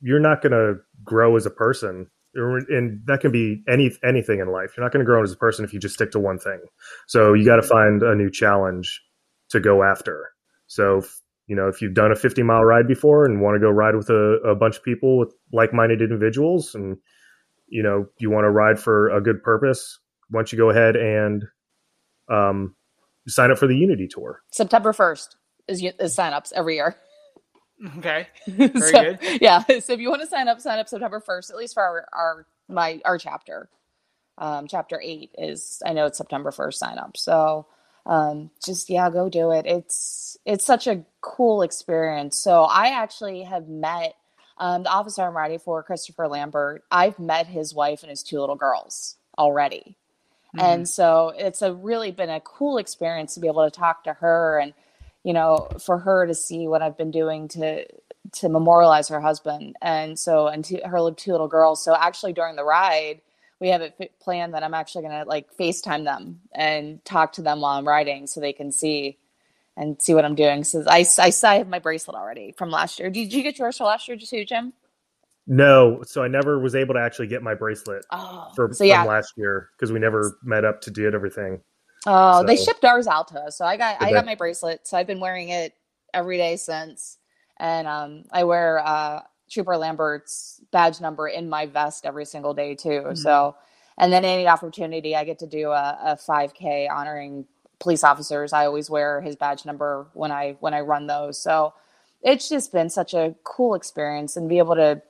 [0.01, 4.41] you're not going to grow as a person, Or- and that can be any anything
[4.41, 4.73] in life.
[4.77, 6.61] You're not going to grow as a person if you just stick to one thing.
[7.07, 9.01] So you got to find a new challenge
[9.51, 10.31] to go after.
[10.67, 11.03] So
[11.47, 13.97] you know, if you've done a 50 mile ride before and want to go ride
[13.97, 16.97] with a, a bunch of people with like minded individuals, and
[17.69, 19.99] you know, you want to ride for a good purpose,
[20.31, 21.45] why don't you go ahead and
[22.31, 22.75] um,
[23.29, 24.41] sign up for the Unity Tour?
[24.51, 25.37] September first
[25.69, 26.97] is is signups every year.
[27.99, 28.29] Okay.
[28.47, 29.19] Very good.
[29.41, 29.63] Yeah.
[29.81, 32.07] So if you want to sign up, sign up September first, at least for our,
[32.13, 33.69] our my our chapter.
[34.39, 37.17] Um, chapter eight is I know it's September first sign up.
[37.17, 37.67] So
[38.07, 39.67] um, just yeah, go do it.
[39.67, 42.39] It's it's such a cool experience.
[42.43, 44.15] So I actually have met
[44.59, 46.85] um, the officer I'm writing for, Christopher Lambert.
[46.91, 49.97] I've met his wife and his two little girls already.
[50.59, 54.13] And so it's a really been a cool experience to be able to talk to
[54.13, 54.75] her and
[55.25, 57.87] you know for her to see what I've been doing to
[58.33, 61.85] to memorialize her husband and so and to, her two little girls.
[61.85, 63.21] So actually during the ride
[63.63, 67.43] we have it planned that I'm actually going to like FaceTime them and talk to
[67.43, 69.19] them while I'm riding so they can see
[69.77, 70.65] and see what I'm doing.
[70.65, 73.09] So I, I, I have my bracelet already from last year.
[73.09, 74.73] Did you get yours for last year too, Jim?
[75.47, 79.03] No, so I never was able to actually get my bracelet Oh, for, so yeah.
[79.03, 81.61] from last year because we never met up to do it everything.
[82.07, 83.57] Oh, they shipped ours out to us.
[83.57, 84.87] So I got I got my bracelet.
[84.87, 85.75] So I've been wearing it
[86.13, 87.19] every day since.
[87.59, 92.75] And um, I wear uh, Trooper Lambert's badge number in my vest every single day
[92.75, 93.11] too.
[93.15, 93.55] So,
[93.99, 97.47] and then any opportunity I get to do a, a 5K honoring
[97.79, 101.41] police officers, I always wear his badge number when I when I run those.
[101.41, 101.75] So
[102.23, 105.03] it's just been such a cool experience and be able to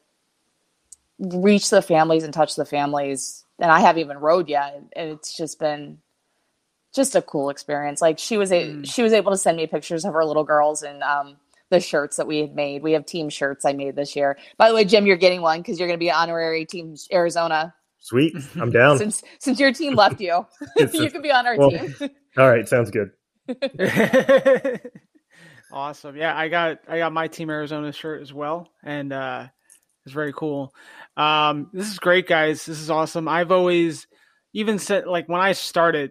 [1.18, 3.44] reach the families and touch the families.
[3.58, 5.98] And I haven't even rode yet, and it's just been
[6.94, 8.00] just a cool experience.
[8.02, 10.82] Like she was a, she was able to send me pictures of her little girls
[10.82, 11.36] and um,
[11.70, 12.82] the shirts that we had made.
[12.82, 14.38] We have team shirts I made this year.
[14.58, 17.74] By the way, Jim, you're getting one because you're going to be honorary team Arizona
[18.02, 18.98] Sweet, I'm down.
[18.98, 20.44] since since your team left you.
[20.92, 21.94] You can be on our well, team.
[22.36, 23.10] All right, sounds good.
[25.72, 26.16] awesome.
[26.16, 29.46] Yeah, I got I got my Team Arizona shirt as well, and uh,
[30.04, 30.74] it's very cool.
[31.16, 32.66] Um, this is great, guys.
[32.66, 33.28] This is awesome.
[33.28, 34.08] I've always
[34.52, 36.10] even said like when I started,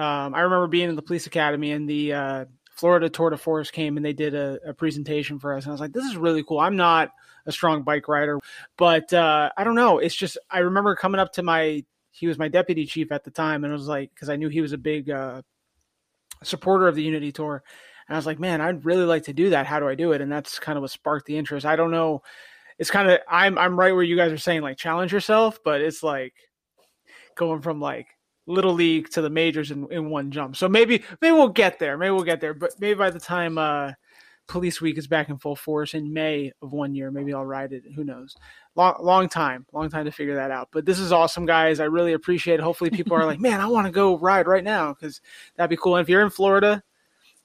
[0.00, 3.70] um, I remember being in the police academy and the uh, Florida Tour de Force
[3.70, 6.16] came and they did a, a presentation for us, and I was like, this is
[6.16, 6.58] really cool.
[6.58, 7.10] I'm not
[7.44, 8.38] a strong bike rider,
[8.78, 9.98] but uh, I don't know.
[9.98, 13.30] It's just I remember coming up to my he was my deputy chief at the
[13.30, 15.42] time, and it was like because I knew he was a big uh,
[16.42, 17.62] supporter of the Unity Tour.
[18.08, 19.66] And I was like, man, I'd really like to do that.
[19.66, 20.22] How do I do it?
[20.22, 21.66] And that's kind of what sparked the interest.
[21.66, 22.22] I don't know.
[22.78, 25.82] It's kind of I'm I'm right where you guys are saying like challenge yourself, but
[25.82, 26.32] it's like
[27.36, 28.08] going from like
[28.50, 30.56] little league to the majors in, in one jump.
[30.56, 31.96] So maybe maybe we'll get there.
[31.96, 32.54] Maybe we'll get there.
[32.54, 33.92] But maybe by the time uh
[34.46, 37.72] police week is back in full force in May of one year, maybe I'll ride
[37.72, 37.84] it.
[37.94, 38.36] Who knows?
[38.74, 40.68] Long long time, long time to figure that out.
[40.72, 41.80] But this is awesome, guys.
[41.80, 42.62] I really appreciate it.
[42.62, 45.20] Hopefully people are like, man, I want to go ride right now because
[45.56, 45.96] that'd be cool.
[45.96, 46.82] And if you're in Florida,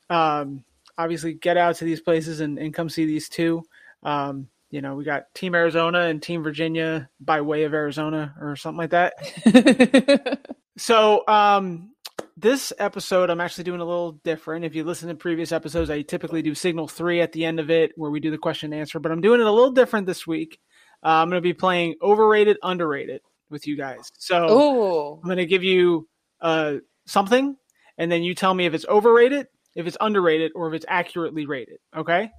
[0.10, 0.64] um,
[0.98, 3.64] obviously get out to these places and, and come see these two.
[4.04, 8.56] Um, you know, we got Team Arizona and Team Virginia by way of Arizona or
[8.56, 10.56] something like that.
[10.78, 11.92] So, um,
[12.38, 14.66] this episode, I'm actually doing a little different.
[14.66, 17.70] If you listen to previous episodes, I typically do signal three at the end of
[17.70, 20.06] it where we do the question and answer, but I'm doing it a little different
[20.06, 20.60] this week.
[21.04, 24.12] Uh, I'm going to be playing overrated, underrated with you guys.
[24.18, 25.14] So, Ooh.
[25.16, 26.10] I'm going to give you
[26.42, 27.56] uh, something,
[27.98, 31.46] and then you tell me if it's overrated, if it's underrated, or if it's accurately
[31.46, 31.80] rated.
[31.96, 32.32] Okay.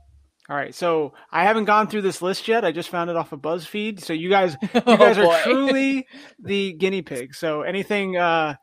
[0.49, 0.74] All right.
[0.74, 2.64] So I haven't gone through this list yet.
[2.64, 4.01] I just found it off of BuzzFeed.
[4.01, 6.07] So you guys, you Oh, guys are truly
[6.38, 7.34] the guinea pig.
[7.34, 8.55] So anything uh,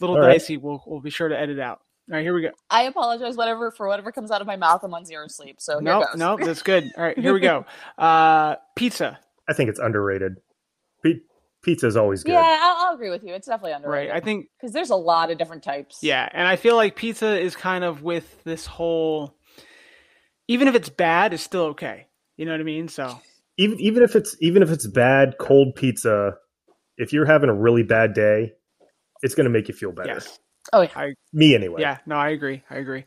[0.00, 0.32] little All right.
[0.34, 1.80] dicey, we'll we'll be sure to edit out.
[2.10, 2.22] All right.
[2.22, 2.50] Here we go.
[2.68, 4.82] I apologize, whatever for whatever comes out of my mouth.
[4.84, 6.16] I'm on zero sleep, so No, goes.
[6.16, 6.84] no, that's good.
[6.98, 7.18] All right.
[7.18, 7.64] Here we go.
[7.98, 9.18] Uh, pizza.
[9.48, 10.34] I think it's underrated.
[11.02, 11.20] Pe-
[11.62, 12.32] pizza is always good.
[12.32, 13.32] Yeah, I'll, I'll agree with you.
[13.32, 14.10] It's definitely underrated.
[14.10, 14.16] Right.
[14.16, 14.22] underrated.
[14.22, 16.00] I think because there's a lot of different types.
[16.02, 19.36] Yeah, and I feel like pizza is kind of with this whole
[20.48, 22.06] even if it's bad, it's still okay.
[22.36, 22.88] You know what I mean?
[22.88, 23.18] So
[23.58, 26.32] Even even if it's even if it's bad cold pizza,
[26.98, 28.52] if you're having a really bad day,
[29.22, 30.14] it's going to make you feel better.
[30.14, 30.38] yes.
[30.72, 31.10] Oh yeah.
[31.32, 31.80] Me anyway.
[31.82, 32.62] Yeah, no, I agree.
[32.70, 33.04] I agree.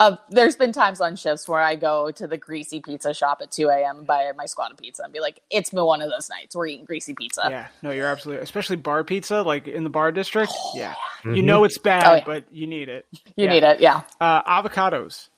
[0.00, 3.50] Uh, there's been times on shifts where I go to the greasy pizza shop at
[3.52, 4.04] 2 a.m.
[4.04, 6.56] buy my squad of pizza and be like, "It's been one of those nights.
[6.56, 10.10] We're eating greasy pizza." Yeah, no, you're absolutely especially bar pizza, like in the bar
[10.10, 10.52] district.
[10.74, 10.94] Yeah.
[11.24, 11.44] You Mhm.
[11.44, 12.22] know it's bad, Oh, yeah.
[12.24, 13.06] but you need it.
[13.36, 13.50] You Yeah.
[13.50, 13.80] need it.
[13.80, 15.28] Yeah, Uh avocados.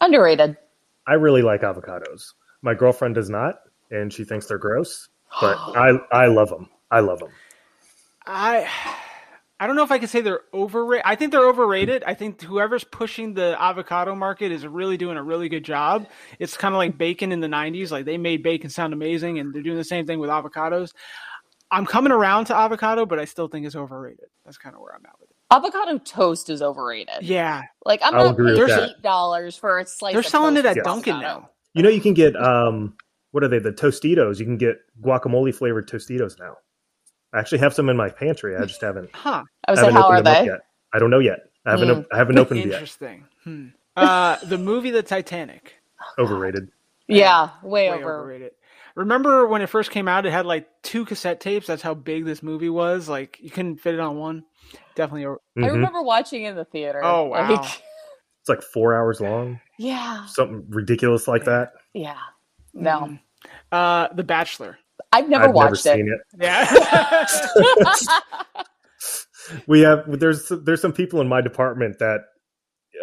[0.00, 0.56] underrated.
[1.06, 2.32] I really like avocados.
[2.62, 3.56] My girlfriend does not,
[3.90, 5.08] and she thinks they're gross.
[5.40, 6.68] But I I love them.
[6.90, 7.30] I love them.
[8.26, 8.68] I
[9.62, 11.04] I don't know if I can say they're overrated.
[11.06, 12.02] I think they're overrated.
[12.04, 16.08] I think whoever's pushing the avocado market is really doing a really good job.
[16.40, 17.92] It's kind of like bacon in the 90s.
[17.92, 20.90] Like they made bacon sound amazing and they're doing the same thing with avocados.
[21.70, 24.26] I'm coming around to avocado, but I still think it's overrated.
[24.44, 25.31] That's kind of where I'm at with it.
[25.52, 27.22] Avocado toast is overrated.
[27.22, 28.90] Yeah, Like I'm I'll not agree paying with that.
[28.90, 30.12] eight dollars for a slice.
[30.12, 31.50] they're of selling it at with Dunkin' now.
[31.74, 32.94] You know, you can get um,
[33.32, 33.58] what are they?
[33.58, 34.38] The Tostitos.
[34.38, 36.56] You can get guacamole flavored Tostitos now.
[37.32, 38.56] I actually have some in my pantry.
[38.56, 39.10] I just haven't.
[39.14, 39.44] Huh.
[39.66, 40.46] I was like, haven't how are opened them up they?
[40.50, 40.60] yet.
[40.92, 41.40] I don't know yet.
[41.64, 41.88] I haven't.
[41.88, 41.98] Mm.
[42.00, 42.74] op- I haven't opened it yet.
[42.74, 43.24] Interesting.
[43.44, 43.66] Hmm.
[43.96, 45.74] Uh, the movie The Titanic.
[46.18, 46.68] Overrated.
[47.08, 48.20] Yeah, way, Way over.
[48.20, 48.52] overrated.
[48.94, 50.26] Remember when it first came out?
[50.26, 51.66] It had like two cassette tapes.
[51.66, 53.08] That's how big this movie was.
[53.08, 54.44] Like you couldn't fit it on one.
[54.94, 55.24] Definitely.
[55.26, 55.72] Over- I Mhm.
[55.72, 57.00] remember watching it in the theater.
[57.02, 57.50] Oh, wow.
[57.50, 57.60] Like,
[58.40, 59.60] It's like four hours long.
[59.78, 61.72] yeah, Something ridiculous like that.
[61.94, 62.18] yeah.
[62.74, 63.20] No, Mhm.
[63.70, 64.78] Uh, The Bachelor.
[65.12, 66.20] I've never I've never watched seen it.
[66.40, 66.42] it.
[66.42, 67.26] Yeah.
[69.66, 72.20] We have there's there's some people in my department that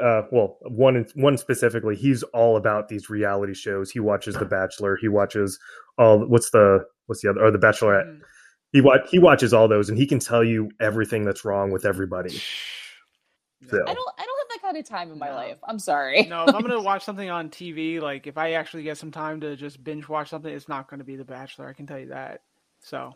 [0.02, 3.92] uh well one one specifically he's all about these reality shows.
[3.92, 5.60] He watches The Bachelor, he watches
[5.98, 8.06] all what's the what's the other or The Bachelorette.
[8.08, 8.20] Mm.
[8.72, 11.86] He wa- he watches all those and he can tell you everything that's wrong with
[11.86, 12.40] everybody.
[13.70, 14.10] So I don't.
[14.18, 15.36] I don't have that kind of time in my No.
[15.36, 15.58] life.
[15.68, 16.24] I'm sorry.
[16.24, 19.42] no, if I'm gonna watch something on TV, like if I actually get some time
[19.42, 21.68] to just binge watch something, it's not gonna be The Bachelor.
[21.68, 22.42] I can tell you that.
[22.80, 23.12] So,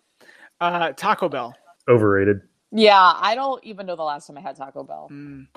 [0.59, 1.55] uh, Taco Bell.
[1.87, 2.41] overrated.
[2.73, 5.07] Yeah, I don't even know the last time I had Taco Bell.
[5.09, 5.47] Mm.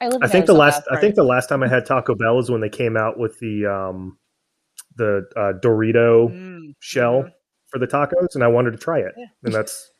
[0.00, 0.18] I live.
[0.22, 0.58] I think the Arizona.
[0.58, 3.16] last I think the last time I had Taco Bell is when they came out
[3.16, 4.18] with the um
[4.96, 6.74] the uh, Dorito Mm.
[6.80, 7.30] shell
[7.74, 9.12] for the tacos, and I wanted to try it,
[9.42, 9.90] and that's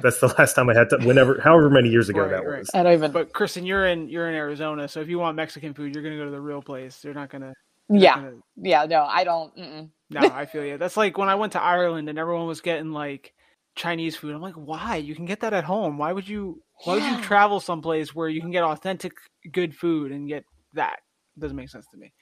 [0.00, 0.98] that's the last time I had to.
[0.98, 2.58] Whenever, however many years ago Right, that right.
[2.60, 2.70] was.
[2.72, 3.12] I don't even.
[3.12, 6.16] But Kristen, you're in you're in Arizona, so if you want Mexican food, you're gonna
[6.16, 7.00] go to the real place.
[7.00, 7.52] They're not gonna.
[7.88, 8.84] they're not yeah, gonna- yeah.
[8.86, 9.56] No, I don't.
[9.56, 9.90] Mm-mm.
[10.10, 10.78] No, I feel you.
[10.78, 13.32] That's like when I went to Ireland and everyone was getting like
[13.74, 14.34] Chinese food.
[14.34, 14.96] I'm like, why?
[14.96, 15.98] You can get that at home.
[15.98, 16.62] Why would you?
[16.84, 19.12] Why would you travel someplace where you can get authentic,
[19.52, 20.44] good food and get
[20.74, 21.00] that?
[21.38, 22.12] doesn't make sense to me.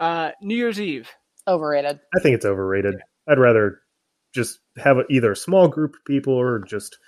[0.00, 1.08] Uh, New Year's Eve.
[1.48, 1.98] Overrated.
[2.16, 2.94] I think it's overrated.
[3.28, 3.80] I'd rather
[4.34, 6.98] just have a, either a small group of people or just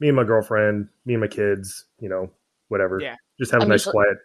[0.00, 1.84] me and my girlfriend, me and my kids.
[2.00, 2.30] You know,
[2.68, 2.98] whatever.
[3.00, 3.16] Yeah.
[3.38, 4.18] Just have a I'm nice, usually- quiet.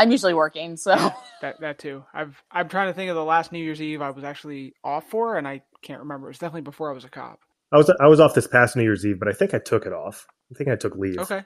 [0.00, 0.94] I'm usually working, so
[1.42, 2.04] That that too.
[2.14, 5.10] I've I'm trying to think of the last New Year's Eve I was actually off
[5.10, 6.30] for, and I can't remember.
[6.30, 7.40] It's definitely before I was a cop.
[7.72, 9.86] I was I was off this past New Year's Eve, but I think I took
[9.86, 10.24] it off.
[10.52, 11.18] I think I took leave.
[11.18, 11.42] Okay.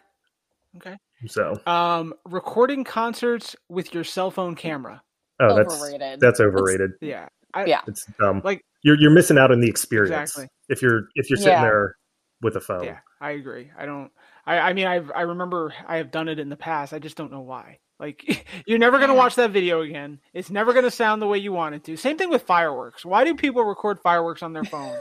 [0.76, 0.96] Okay.
[1.28, 5.02] So, Um, recording concerts with your cell phone camera.
[5.40, 6.20] oh, that's overrated.
[6.20, 6.90] that's overrated.
[7.00, 7.28] Yeah.
[7.54, 7.80] I, Yeah.
[7.86, 8.40] It's dumb.
[8.44, 10.48] Like- you're you're missing out on the experience Exactly.
[10.68, 11.62] if you're if you're sitting Yeah.
[11.62, 11.96] there
[12.40, 12.84] with a phone.
[12.84, 13.70] Yeah, I agree.
[13.78, 14.10] I don't.
[14.44, 16.92] I, I mean, I've I remember I have done it in the past.
[16.92, 17.78] I just don't know why.
[18.00, 20.18] Like, you're never gonna watch that video again.
[20.34, 21.96] It's never gonna sound the way you want it to.
[21.96, 23.04] Same thing with fireworks.
[23.04, 24.96] Why do people record fireworks on their phone?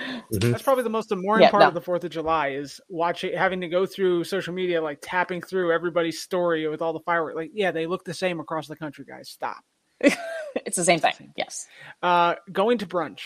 [0.00, 0.50] Mhm.
[0.50, 1.68] That's probably the most annoying Yeah, part no.
[1.68, 5.40] of the Fourth of July is watching, having to go through social media, like tapping
[5.40, 7.36] through everybody's story with all the fireworks.
[7.36, 9.28] Like, yeah, they look the same across the country, guys.
[9.30, 9.62] Stop.
[10.66, 11.32] it's the same thing.
[11.36, 11.66] Yes,
[12.02, 13.20] Uh, going to brunch.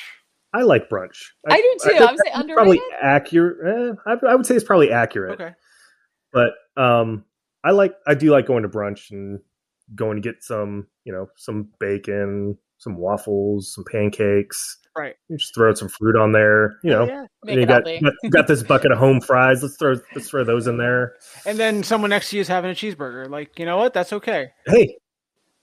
[0.54, 1.16] I like brunch.
[1.48, 1.88] I do too.
[1.90, 3.58] think I would say that's probably accurate.
[3.66, 5.40] Eh, I, I would say it's probably accurate.
[5.40, 5.54] Okay.
[6.32, 7.24] But um,
[7.64, 9.40] I like I do like going to brunch and
[9.94, 14.78] going to get some you know some bacon, some waffles, some pancakes.
[14.96, 15.14] Right.
[15.28, 16.78] You just throw some fruit on there.
[16.82, 17.26] You know, Yeah.
[17.44, 19.62] Make you got, got got this bucket of home fries.
[19.62, 21.14] Let's throw let's throw those in there.
[21.46, 23.28] And then someone next to you is having a cheeseburger.
[23.28, 23.94] Like, you know what?
[23.94, 24.48] That's okay.
[24.66, 24.96] Hey,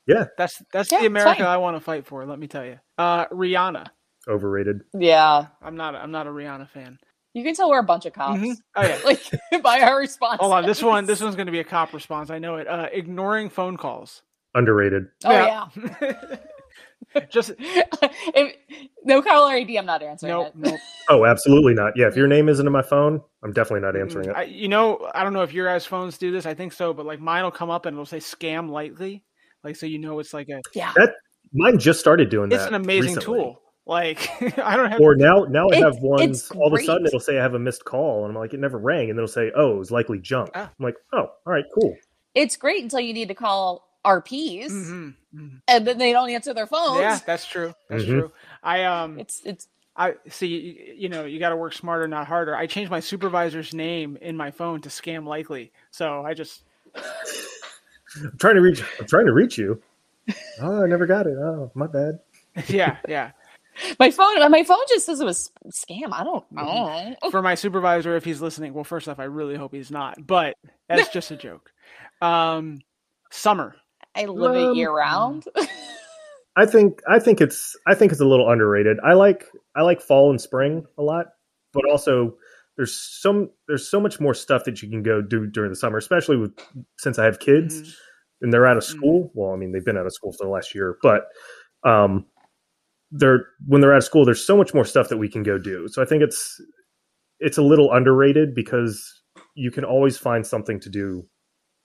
[0.07, 1.43] Yeah, that's that's Yeah, the America.
[1.43, 2.25] I want to fight for.
[2.25, 2.79] Let me tell you.
[2.97, 3.87] Uh, Rihanna.
[4.27, 4.81] overrated.
[4.93, 5.95] Yeah, I'm not.
[5.95, 6.97] I'm not a Rihanna fan.
[7.33, 8.39] you can tell we're a bunch of cops.
[8.39, 8.55] Mhm.
[8.75, 8.99] Oh yeah.
[9.03, 9.21] Like
[9.63, 10.39] by our response.
[10.39, 10.65] Hold on.
[10.65, 11.05] This one.
[11.05, 12.29] This one's going to be a cop response.
[12.29, 12.67] I know it.
[12.67, 14.21] Uh, ignoring phone calls.
[14.53, 15.07] Underrated.
[15.25, 15.67] Oh yeah.
[17.29, 18.55] Just if,
[19.05, 20.47] no caller ID, I'm not answering nope.
[20.47, 20.55] it.
[20.55, 20.79] Nope.
[21.09, 21.93] Oh, absolutely not.
[21.95, 24.35] Yeah, if your name isn't in my phone, I'm definitely not answering it.
[24.35, 26.45] I, you know, I don't know if your guys' phones do this.
[26.45, 29.23] I think so, but like mine will come up and it'll say scam likely,
[29.65, 30.61] like so you know it's like a.
[30.73, 30.93] Yeah.
[30.95, 31.15] That
[31.51, 32.55] mine just started doing that.
[32.55, 33.39] It's an amazing recently.
[33.39, 33.61] tool.
[33.85, 35.01] Like I don't have.
[35.01, 36.43] Or now, now I have ones.
[36.43, 37.07] it's All of a sudden, great.
[37.09, 39.27] it'll say I have a missed call, and I'm like, it never rang, and it'll
[39.27, 40.49] say, oh, it's likely junk.
[40.55, 40.71] Ah.
[40.79, 41.95] I'm like, oh, all right, cool.
[42.33, 45.61] It's great until you need to call RPs, Mhm, mhm.
[45.67, 46.99] and then they don't answer their phones.
[46.99, 47.73] Yeah, that's true.
[47.89, 48.07] That's Mhm.
[48.07, 48.31] true.
[48.63, 49.19] I um.
[49.19, 50.47] It's it's I see.
[50.47, 52.55] You, you know, you got to work smarter, not harder.
[52.55, 56.63] I changed my supervisor's name in my phone to Scam Likely, so I just
[58.23, 58.81] I'm trying to reach.
[58.99, 59.81] I'm trying to reach you.
[60.61, 61.37] Oh, I never got it.
[61.37, 62.19] Oh, my bad.
[62.67, 63.31] yeah, yeah.
[63.99, 64.39] my phone.
[64.51, 66.11] My phone just says it was scam.
[66.13, 67.15] I don't know.
[67.31, 70.55] For my supervisor, if he's listening, well, first off, I really hope he's not, but
[70.87, 71.71] that's just a joke.
[72.21, 72.79] Um,
[73.31, 73.75] summer.
[74.15, 75.43] I live Um, it year round.
[76.55, 78.97] I think I think it's I think it's a little underrated.
[79.03, 79.45] I like
[79.75, 81.25] I like fall and spring a lot,
[81.73, 82.37] but also
[82.77, 85.97] there's some there's so much more stuff that you can go do during the summer,
[85.97, 86.53] especially with
[86.97, 87.93] since I have kids Mhm.
[88.41, 89.31] And they're out of school.
[89.33, 91.25] Well, I mean they've been out of school for the last year, but
[91.83, 92.25] um,
[93.11, 95.57] they're when they're out of school, there's so much more stuff that we can go
[95.57, 95.87] do.
[95.87, 96.61] So I think it's
[97.39, 99.21] it's a little underrated because
[99.55, 101.25] you can always find something to do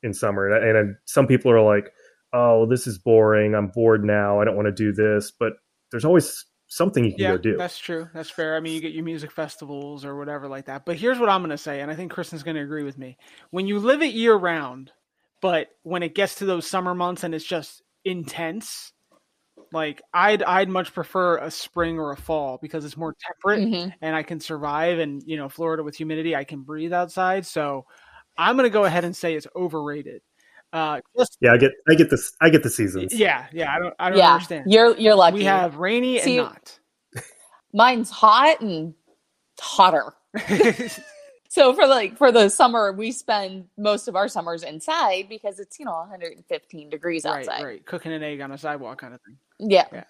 [0.02, 1.90] in summer, and, and some people are like,
[2.32, 3.54] "Oh, this is boring.
[3.54, 4.40] I'm bored now.
[4.40, 5.52] I don't want to do this." But
[5.90, 7.56] there's always something you can Yeah, go do.
[7.56, 8.08] that's true.
[8.14, 8.56] That's fair.
[8.56, 10.86] I mean, you get your music festivals or whatever like that.
[10.86, 12.96] But here's what I'm going to say, and I think Kristen's going to agree with
[12.96, 13.18] me.
[13.50, 14.92] When you live it year round,
[15.40, 18.92] but when it gets to those summer months and it's just intense,
[19.72, 23.92] like I'd I'd much prefer a spring or a fall because it's more temperate Mhm.
[24.00, 24.98] and I can survive.
[24.98, 27.46] And you know, Florida with humidity, I can breathe outside.
[27.46, 27.86] So
[28.38, 30.22] I'm going to go ahead and say it's overrated.
[30.72, 33.12] Uh, just Yeah, I get I get this I get the seasons.
[33.14, 33.72] yeah, yeah.
[33.74, 34.72] I don't I don't Yeah, understand.
[34.72, 35.34] you're you're lucky.
[35.38, 36.78] We have rainy See- and not.
[37.72, 38.94] mine's hot and
[39.60, 40.12] hotter.
[41.50, 45.80] So for like for the summer, we spend most of our summers inside because it's
[45.80, 47.64] you know 115 degrees right, outside.
[47.64, 47.84] right.
[47.86, 49.36] Cooking an egg on a sidewalk kind of thing.
[49.58, 50.04] Yeah,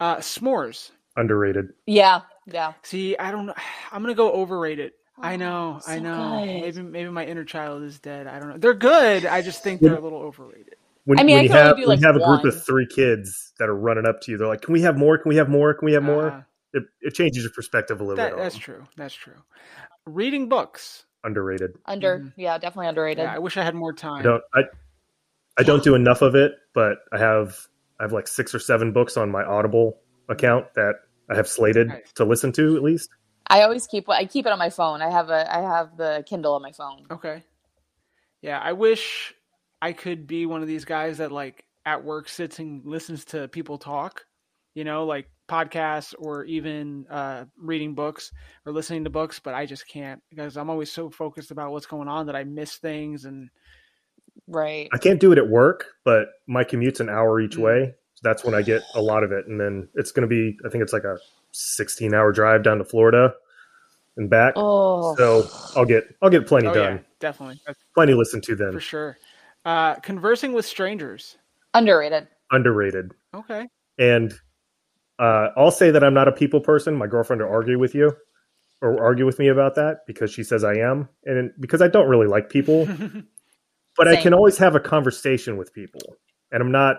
[0.00, 0.90] Uh, s'mores.
[1.16, 1.74] Underrated.
[1.86, 2.72] yeah, yeah.
[2.82, 3.54] See, I don't know.
[3.92, 4.92] I'm gonna go overrated.
[5.22, 6.46] I know, I know.
[6.46, 6.62] good.
[6.62, 8.26] Maybe maybe my inner child is dead.
[8.26, 8.56] I don't know.
[8.56, 9.26] They're good.
[9.26, 10.76] I just think they're a little overrated.
[11.04, 12.48] When, I mean, when I you have do, when like, have a group one.
[12.48, 15.18] of three kids that are running up to you, they're like, "Can we have more?
[15.18, 15.74] Can we have more?
[15.74, 16.42] Can we have more?" Uh,
[16.72, 18.38] it, it changes your perspective a little that, bit.
[18.38, 18.84] that's on true.
[18.96, 19.36] That's true.
[20.06, 21.04] Reading books.
[21.24, 21.72] Underrated.
[21.86, 22.32] Under Mhm.
[22.36, 23.24] yeah, definitely underrated.
[23.24, 24.20] Yeah, I wish I had more time.
[24.20, 24.60] I don't I
[25.58, 27.58] I don't do enough of it, but I have
[27.98, 29.98] I have like six or seven books on my Audible
[30.28, 30.94] account that
[31.28, 32.12] I have slated Nice.
[32.14, 33.10] to listen to at least.
[33.48, 35.02] I always keep I keep it on my phone.
[35.02, 37.04] I have a I have the Kindle on my phone.
[37.10, 37.42] Okay.
[38.40, 39.34] Yeah, I wish
[39.82, 43.48] I could be one of these guys that like at work sits and listens to
[43.48, 44.24] people talk,
[44.74, 48.32] you know, like podcasts or even uh, reading books
[48.64, 51.86] or listening to books, but I just can't because I'm always so focused about what's
[51.86, 53.50] going on that I miss things and
[54.46, 54.88] Right.
[54.92, 57.62] I can't do it at work, but my commute's an hour each Mm.
[57.62, 57.94] way.
[58.14, 59.46] So that's when I get a lot of it.
[59.46, 61.18] And then it's going to be, I think it's like a
[61.52, 63.34] 16 hour drive down to Florida
[64.16, 64.54] and back.
[64.56, 65.14] Oh.
[65.16, 66.96] So I'll get, I'll get plenty oh done.
[66.96, 68.72] yeah, definitely That's Plenty listened to then.
[68.72, 69.18] for sure.
[69.64, 71.36] Uh, conversing with strangers.
[71.74, 72.28] Underrated.
[72.50, 73.12] Underrated.
[73.34, 73.66] Okay.
[73.98, 74.32] And
[75.20, 76.96] uh, I'll say that I'm not a people person.
[76.96, 78.12] My girlfriend will argue with you
[78.80, 81.08] or argue with me about that because she says I am.
[81.26, 82.86] And because I don't really like people,
[83.96, 86.00] but I can always have a conversation with people.
[86.50, 86.96] And I'm not,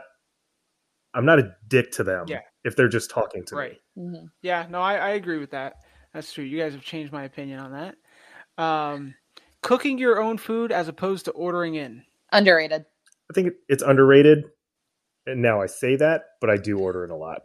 [1.15, 2.41] I'm not a dick to them Yeah.
[2.63, 3.78] if they're just talking to right.
[3.95, 4.03] me.
[4.03, 4.30] Mhm.
[4.43, 5.78] Yeah, no, I, I agree with that.
[6.13, 6.43] That's true.
[6.43, 8.63] You guys have changed my opinion on that.
[8.63, 9.15] Um,
[9.63, 12.03] cooking your own food as opposed to ordering in.
[12.32, 12.86] Underrated.
[13.30, 14.45] I think it's underrated.
[15.28, 17.43] And now I say that, but I do order it a lot.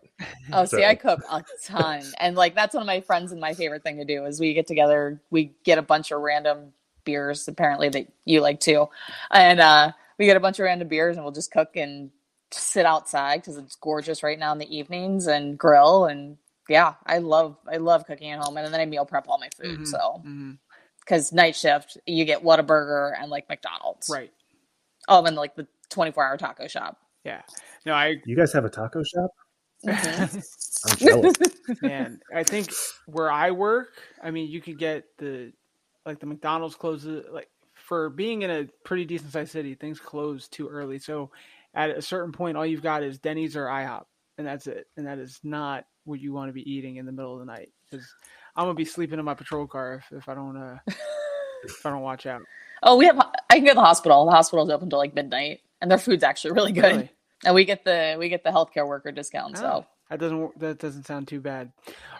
[0.52, 3.40] Oh, So- see, I cook a ton, and like that's one of my friends and
[3.40, 6.72] my favorite thing to do is we get together, we get a bunch of random
[7.04, 8.88] beers, apparently that you like too,
[9.30, 12.10] and uh, we get a bunch of random beers, and we'll just cook and
[12.50, 16.38] sit outside because it's gorgeous right now in the evenings and grill, and
[16.70, 19.50] yeah, I love I love cooking at home, and then I meal prep all my
[19.54, 20.22] food, Mhm, so
[21.00, 24.32] because night shift you get Whataburger and like McDonald's, Right.
[25.08, 26.98] Oh, and like the twenty four hour taco shop.
[27.26, 27.42] Yeah.
[27.84, 29.30] No, I You guys have a taco shop?
[29.84, 30.44] Mhm.
[30.88, 31.34] I'm jealous.
[31.82, 32.72] man, I think
[33.06, 35.52] where I work, I mean, you could get the
[36.04, 40.46] like the McDonald's closes like for being in a pretty decent sized city, things close
[40.46, 41.00] too early.
[41.00, 41.30] So
[41.74, 44.04] at a certain point, all you've got is Denny's or IHOP,
[44.38, 44.86] and that's it.
[44.96, 47.46] And that is not what you want to be eating in the middle of the
[47.46, 48.06] night because
[48.54, 50.78] I'm gonna be sleeping in my patrol car if, if I don't uh,
[51.64, 52.42] if I don't watch out.
[52.82, 53.18] Oh, we have.
[53.18, 54.26] I can go to the hospital.
[54.26, 56.84] The hospital's open till like midnight, and their food's actually really good.
[56.84, 57.10] Really?
[57.44, 59.58] And we get the we get the healthcare worker discount.
[59.58, 61.72] So Oh, that doesn't wor- that doesn't sound too bad.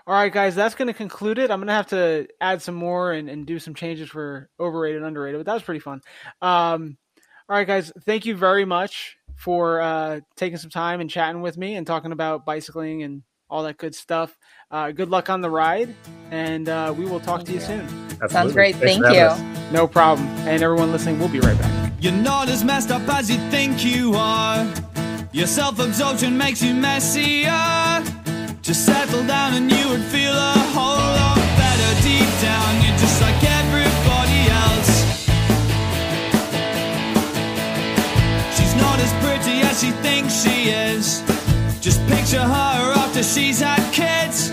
[0.07, 1.51] All right, guys, that's going to conclude it.
[1.51, 5.03] I'm going to have to add some more and, and do some changes for overrated,
[5.03, 6.01] underrated, but that was pretty fun.
[6.43, 6.97] Um,
[7.49, 11.57] all right, guys, thank you very much for uh, taking some time and chatting with
[11.57, 14.37] me and talking about bicycling and all that good stuff.
[14.71, 15.95] Uh, good luck on the ride,
[16.31, 17.67] and uh, we will talk Thank to you you.
[17.67, 17.81] soon.
[17.81, 18.29] Absolutely.
[18.31, 18.77] Sounds great.
[18.77, 19.23] Thanks Thank you.
[19.23, 19.73] us.
[19.73, 20.27] No problem.
[20.49, 21.93] And everyone listening, we'll be right back.
[22.01, 24.65] You're not as messed up as you think you are.
[25.37, 28.03] Your self absorption makes you messier.
[28.63, 32.71] Just settle down and you would feel a whole lot better deep down.
[32.81, 34.93] You're just like everybody else.
[38.57, 41.21] She's not as pretty as she thinks she is.
[41.83, 44.53] Just picture her after she's had kids.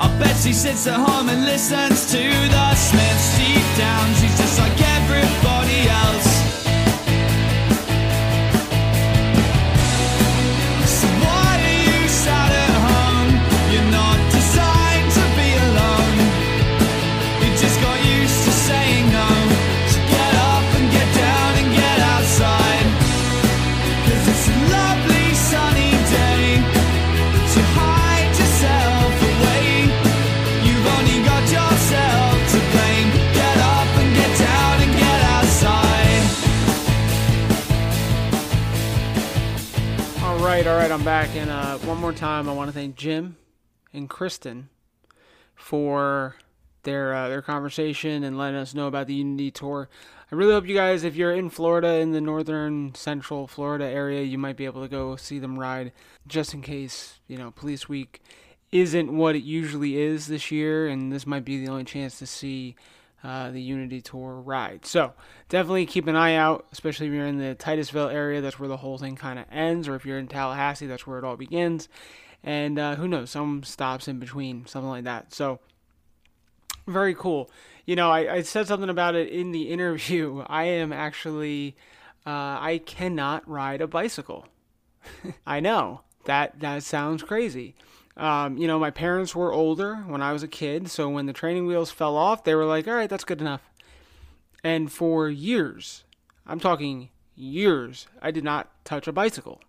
[0.00, 4.06] I bet she sits at home and listens to the Smiths deep down.
[4.16, 6.27] She's just like everybody else.
[40.58, 41.36] Right, all right, I'm back.
[41.36, 43.36] And uh, one more time, I want to thank Jim
[43.92, 44.70] and Kristen
[45.54, 46.34] for
[46.82, 49.88] their uh, their conversation and letting us know about the Unity tour.
[50.32, 54.22] I really hope you guys, if you're in Florida, in the northern central Florida area,
[54.22, 55.92] you might be able to go see them ride,
[56.26, 58.20] just in case you know Police Week
[58.72, 62.26] isn't what it usually is this year, and this might be the only chance to
[62.26, 62.74] see
[63.24, 64.86] uh, the Unity Tour ride.
[64.86, 65.12] So
[65.48, 68.40] definitely keep an eye out, especially if you're in the Titusville area.
[68.40, 71.18] That's where the whole thing kind of ends, or if you're in Tallahassee, that's where
[71.18, 71.88] it all begins.
[72.44, 75.34] And uh, who knows, some stops in between, something like that.
[75.34, 75.58] So
[76.86, 77.50] very cool.
[77.84, 80.44] You know, I, I said something about it in the interview.
[80.46, 81.76] I am actually,
[82.26, 84.46] uh, I cannot ride a bicycle.
[85.46, 87.74] I know that that sounds crazy.
[88.18, 91.32] Um, you know, my parents were older when I was a kid, so when the
[91.32, 93.62] training wheels fell off, they were like, "All right, that's good enough."
[94.64, 96.04] And for years,
[96.46, 99.60] I'm talking years, I did not touch a bicycle.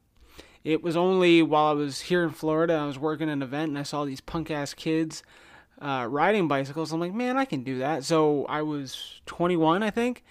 [0.64, 3.78] It was only while I was here in Florida, I was working an event, and
[3.78, 5.24] I saw these punk ass kids
[5.82, 6.92] uh, riding bicycles.
[6.92, 8.04] I'm like, man, I can do that.
[8.04, 10.24] So I was 21, I think,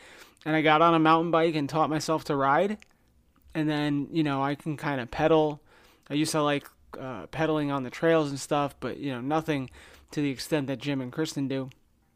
[0.44, 2.78] and I got on a mountain bike and taught myself to ride.
[3.54, 5.60] And then, you know, I can kind of pedal.
[6.10, 6.66] I used to like
[6.98, 9.70] uh, pedaling on the trails and stuff, but, you know, nothing
[10.12, 11.70] to the extent that Jim and Kristen do.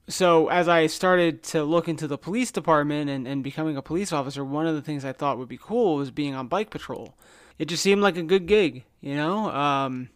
[0.09, 4.13] So as I started to look into the police department and, and becoming a police
[4.13, 7.15] officer, one of the things I thought would be cool was being on bike patrol.
[7.59, 9.51] It just seemed like a good gig, you know?
[9.51, 10.09] Um,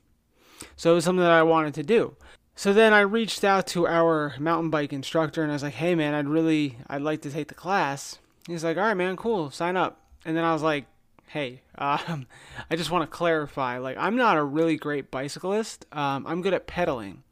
[0.74, 2.16] so it was something that I wanted to do.
[2.54, 5.94] So then I reached out to our mountain bike instructor and I was like, "Hey
[5.94, 9.50] man, I'd really I'd like to take the class." He's like, "All right, man, cool,
[9.50, 10.86] sign up." And then I was like,
[11.26, 12.26] "Hey, um,
[12.70, 13.78] I just want to clarify.
[13.78, 15.86] Like, I'm not a really great bicyclist.
[15.92, 17.22] Um, I'm good at pedaling,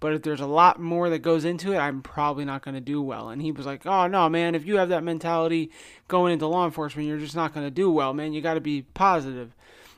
[0.00, 2.80] but if there's a lot more that goes into it, I'm probably not going to
[2.80, 5.70] do well." And he was like, "Oh no, man, if you have that mentality
[6.08, 8.32] going into law enforcement, you're just not going to do well, man.
[8.32, 9.54] You got to be positive."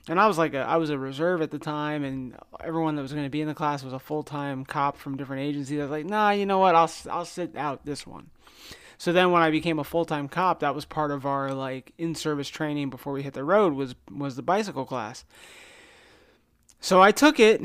[0.08, 3.02] And I was like, a, I was a reserve at the time, and everyone that
[3.02, 5.78] was going to be in the class was a full time cop from different agencies.
[5.78, 6.74] I was like, nah, you know what?
[6.74, 8.30] I'll I'll sit out this one.
[8.98, 11.92] So then, when I became a full time cop, that was part of our like
[11.98, 15.24] in service training before we hit the road was was the bicycle class.
[16.80, 17.62] So I took it,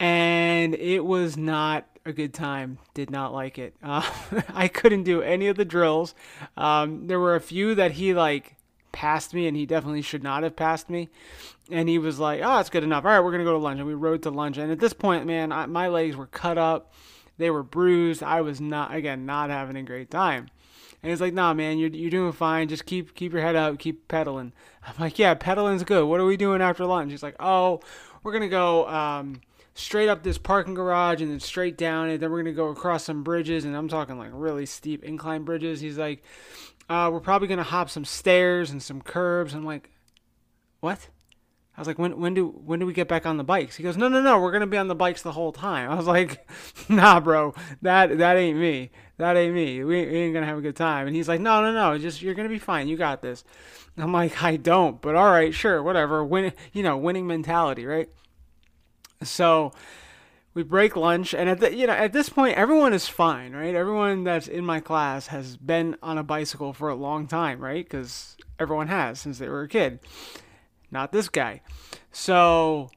[0.00, 2.78] and it was not a good time.
[2.92, 3.74] Did not like it.
[3.82, 4.08] Uh,
[4.54, 6.14] I couldn't do any of the drills.
[6.56, 8.56] Um, there were a few that he like
[8.92, 11.08] passed me, and he definitely should not have passed me.
[11.70, 13.04] And he was like, "Oh, that's good enough.
[13.04, 14.58] All right, we're gonna go to lunch." And we rode to lunch.
[14.58, 16.92] And at this point, man, I, my legs were cut up,
[17.38, 18.22] they were bruised.
[18.22, 20.48] I was not again not having a great time.
[21.04, 22.66] And he's like, "Nah, man, you're you're doing fine.
[22.66, 24.54] Just keep keep your head up, keep pedaling."
[24.86, 26.06] I'm like, "Yeah, pedaling's good.
[26.06, 27.80] What are we doing after lunch?" He's like, "Oh,
[28.22, 29.42] we're gonna go." Um,
[29.74, 32.18] straight up this parking garage and then straight down it.
[32.18, 35.82] Then we're gonna go across some bridges, and I'm talking like really steep incline bridges.
[35.82, 36.22] He's like,
[36.88, 39.90] uh, "We're probably gonna hop some stairs and some curbs." I'm like,
[40.80, 41.10] "What?"
[41.76, 43.82] I was like, "When when do when do we get back on the bikes?" He
[43.82, 44.40] goes, "No, no, no.
[44.40, 46.48] We're gonna be on the bikes the whole time." I was like,
[46.88, 47.54] "Nah, bro.
[47.82, 48.90] That that ain't me.
[49.16, 49.84] That ain't me.
[49.84, 51.98] We, we ain't gonna have a good time." And he's like, "No, no, no.
[51.98, 52.88] Just you're gonna be fine.
[52.88, 53.44] You got this."
[53.96, 56.24] I'm like, "I don't." But all right, sure, whatever.
[56.24, 58.08] Win, you know, winning mentality, right?
[59.22, 59.72] So
[60.54, 63.74] we break lunch, and at the you know at this point, everyone is fine, right?
[63.74, 67.84] Everyone that's in my class has been on a bicycle for a long time, right?
[67.84, 70.00] Because everyone has since they were a kid.
[70.90, 71.62] Not this guy.
[72.12, 72.90] So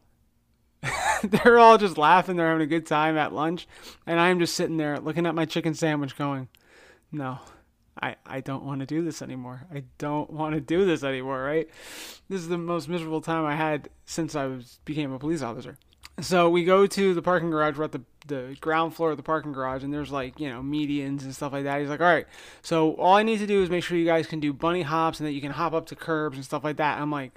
[1.23, 2.37] they're all just laughing.
[2.37, 3.67] They're having a good time at lunch,
[4.05, 6.47] and I'm just sitting there looking at my chicken sandwich, going,
[7.11, 7.39] "No,
[8.01, 9.65] I, I don't want to do this anymore.
[9.73, 11.67] I don't want to do this anymore, right?
[12.29, 15.77] This is the most miserable time I had since I was became a police officer.
[16.19, 17.77] So we go to the parking garage.
[17.77, 20.61] We're at the the ground floor of the parking garage, and there's like you know
[20.61, 21.79] medians and stuff like that.
[21.79, 22.27] He's like, all right,
[22.61, 25.19] so all I need to do is make sure you guys can do bunny hops
[25.19, 26.99] and that you can hop up to curbs and stuff like that.
[26.99, 27.33] I'm like,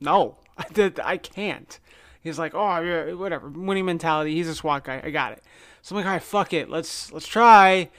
[0.00, 0.36] no,
[1.04, 1.78] I can't.
[2.22, 4.34] He's like, oh yeah, whatever, winning mentality.
[4.34, 5.00] He's a SWAT guy.
[5.02, 5.42] I got it.
[5.82, 7.90] So I'm like, all right, fuck it, let's let's try.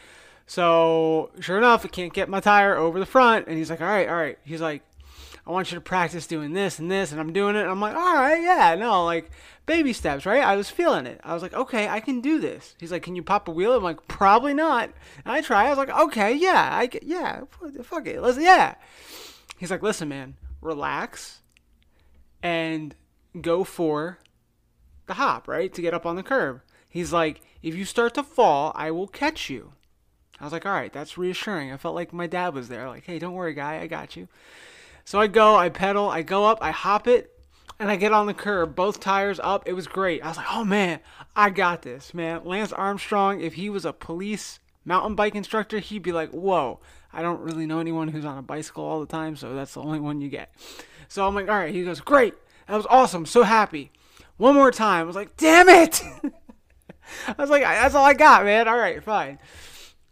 [0.46, 3.88] So sure enough, I can't get my tire over the front, and he's like, all
[3.88, 4.38] right, all right.
[4.44, 4.84] He's like,
[5.46, 7.62] I want you to practice doing this and this, and I'm doing it.
[7.62, 9.30] And I'm like, all right, yeah, no, like
[9.66, 10.42] baby steps, right?
[10.42, 11.20] I was feeling it.
[11.24, 12.76] I was like, okay, I can do this.
[12.80, 13.74] He's like, can you pop a wheel?
[13.74, 14.90] I'm like, probably not.
[15.26, 15.66] And I try.
[15.66, 17.42] I was like, okay, yeah, I get, yeah,
[17.84, 18.76] fuck it, let's, yeah.
[19.58, 21.42] He's like, listen, man, relax,
[22.42, 22.96] and
[23.42, 24.20] go for
[25.06, 26.62] the hop, right, to get up on the curb.
[26.90, 29.74] He's like, if you start to fall, I will catch you.
[30.40, 31.72] I was like, all right, that's reassuring.
[31.72, 34.28] I felt like my dad was there, like, hey, don't worry, guy, I got you.
[35.06, 37.32] So I go, I pedal, I go up, I hop it,
[37.80, 39.68] and I get on the curb, both tires up.
[39.68, 40.24] It was great.
[40.24, 41.00] I was like, oh man,
[41.36, 42.46] I got this, man.
[42.46, 46.80] Lance Armstrong, if he was a police mountain bike instructor, he'd be like, whoa,
[47.12, 49.82] I don't really know anyone who's on a bicycle all the time, so that's the
[49.82, 50.54] only one you get.
[51.08, 51.74] So I'm like, all right.
[51.74, 52.34] He goes, great.
[52.68, 53.26] That was awesome.
[53.26, 53.92] So happy.
[54.38, 55.02] One more time.
[55.02, 56.02] I was like, damn it.
[57.28, 58.68] I was like, that's all I got, man.
[58.68, 59.40] All right, fine.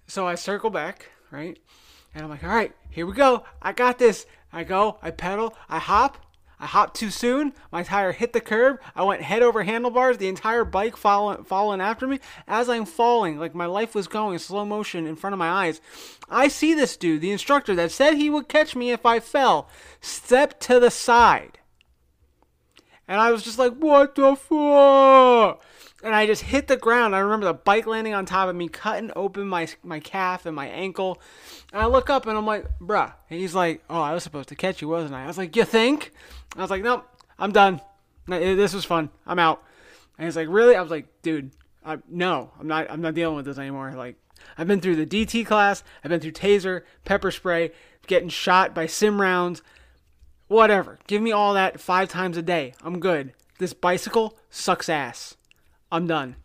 [0.08, 1.58] So I circle back, right?
[2.14, 3.44] And I'm like, all right, here we go.
[3.62, 4.26] I got this.
[4.54, 6.18] I go, I pedal, I hop.
[6.60, 7.54] I hopped too soon.
[7.72, 8.80] My tire hit the curb.
[8.96, 10.20] I went head over handlebars.
[10.20, 12.20] The entire bike following, following after me.
[12.48, 15.82] As I'm falling, like my life was going slow motion in front of my eyes,
[16.30, 19.70] I see this dude, the instructor that said he would catch me if I fell,
[20.02, 21.58] step to the side.
[23.12, 25.62] And I was just like, what the fuck?
[26.04, 27.16] and I just hit the ground.
[27.16, 30.56] I remember the bike landing on top of me, cutting open my my calf and
[30.56, 31.22] my ankle.
[31.72, 33.14] And I look up and I'm like, bruh.
[33.30, 35.24] And he's like, oh, I was supposed to catch you, wasn't I?
[35.24, 36.12] I was like, you think?
[36.56, 37.06] I was like, nope,
[37.38, 37.82] I'm done.
[38.30, 39.10] Eh, this was fun.
[39.26, 39.62] I'm out.
[40.18, 40.76] And he's like, really?
[40.76, 41.52] I was like, dude,
[41.86, 42.90] I, no, I'm not.
[42.90, 43.94] I'm not dealing with this anymore.
[43.96, 44.16] Like,
[44.58, 45.84] I've been through the DT class.
[46.04, 47.72] I've been through taser, pepper spray,
[48.08, 49.62] getting shot by sim rounds,
[50.52, 51.00] whatever.
[51.08, 52.74] Give me all that five times a day.
[52.84, 53.34] I'm good.
[53.58, 55.38] This bicycle sucks ass.
[55.92, 56.36] I'm done.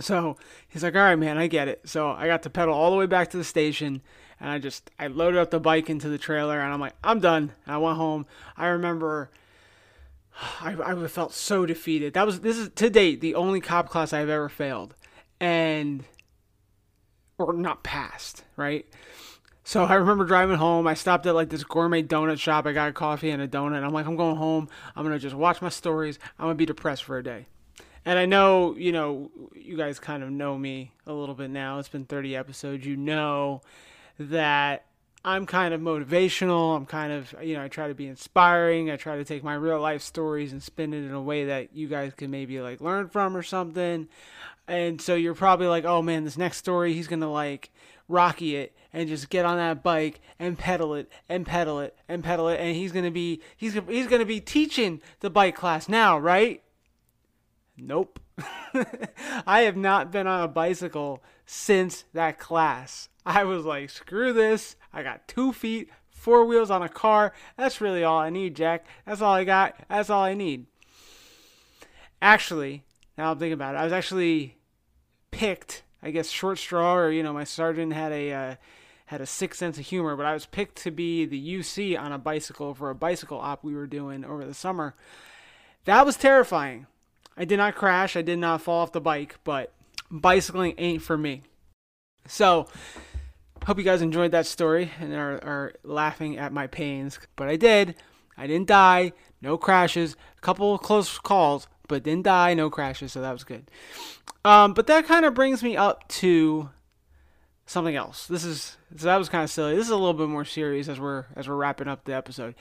[0.00, 0.36] So
[0.66, 1.82] he's like, all right, man, I get it.
[1.84, 4.00] So I got to pedal all the way back to the station
[4.40, 7.20] and I just, I loaded up the bike into the trailer and I'm like, I'm
[7.20, 7.52] done.
[7.66, 8.26] And I went home.
[8.56, 9.30] I remember
[10.60, 12.14] I, I felt so defeated.
[12.14, 14.94] That was, this is to date the only cop class I've ever failed
[15.38, 16.04] and,
[17.36, 18.86] or not passed, right?
[19.64, 20.86] So I remember driving home.
[20.86, 22.66] I stopped at like this gourmet donut shop.
[22.66, 23.84] I got a coffee and a donut.
[23.84, 24.68] I'm like, I'm going home.
[24.96, 26.18] I'm to just watch my stories.
[26.38, 27.46] I'm to be depressed for a day.
[28.04, 31.78] And I know, you know, you guys kind of know me a little bit now.
[31.78, 32.84] It's been 30 episodes.
[32.84, 33.62] You know
[34.18, 34.86] that
[35.24, 36.76] I'm kind of motivational.
[36.76, 38.90] I'm kind of, you know, I try to be inspiring.
[38.90, 41.76] I try to take my real life stories and spin it in a way that
[41.76, 44.08] you guys can maybe like learn from or something.
[44.66, 47.70] And so you're probably like, oh man, this next story, he's going to like
[48.12, 52.22] rocky it and just get on that bike and pedal it and pedal it and
[52.22, 52.60] pedal it.
[52.60, 56.18] And he's going to be, he's, he's going to be teaching the bike class now,
[56.18, 56.62] right?
[57.76, 58.20] Nope.
[59.46, 63.08] I have not been on a bicycle since that class.
[63.24, 64.76] I was like, screw this.
[64.92, 67.32] I got two feet, four wheels on a car.
[67.56, 68.86] That's really all I need, Jack.
[69.06, 69.76] That's all I got.
[69.88, 70.66] That's all I need.
[72.20, 72.84] Actually,
[73.16, 74.56] now I'm thinking about it, I was actually
[75.30, 78.32] picked, I guess, short straw, or, you know, my sergeant had a.
[78.32, 78.54] Uh,
[79.06, 82.12] had a sick sense of humor, but I was picked to be the UC on
[82.12, 84.94] a bicycle for a bicycle op we were doing over the summer.
[85.84, 86.86] That was terrifying
[87.36, 88.16] I did not crash.
[88.16, 89.72] I did not fall off the bike, but
[90.10, 91.42] bicycling ain't for me.
[92.26, 92.68] So,
[93.64, 97.18] hope you guys enjoyed that story and are, are laughing at my pains.
[97.36, 97.96] But I did.
[98.36, 99.12] I didn't die.
[99.40, 100.16] No crashes.
[100.36, 102.54] A couple close calls, but didn't die.
[102.54, 103.12] No crashes.
[103.12, 103.70] So that was good.
[104.46, 106.70] Um, but that kind of brings me up to
[107.66, 108.26] something else.
[108.26, 109.76] This is so that was kind of silly.
[109.76, 112.54] This is a little bit more serious as we're as we're wrapping up the episode.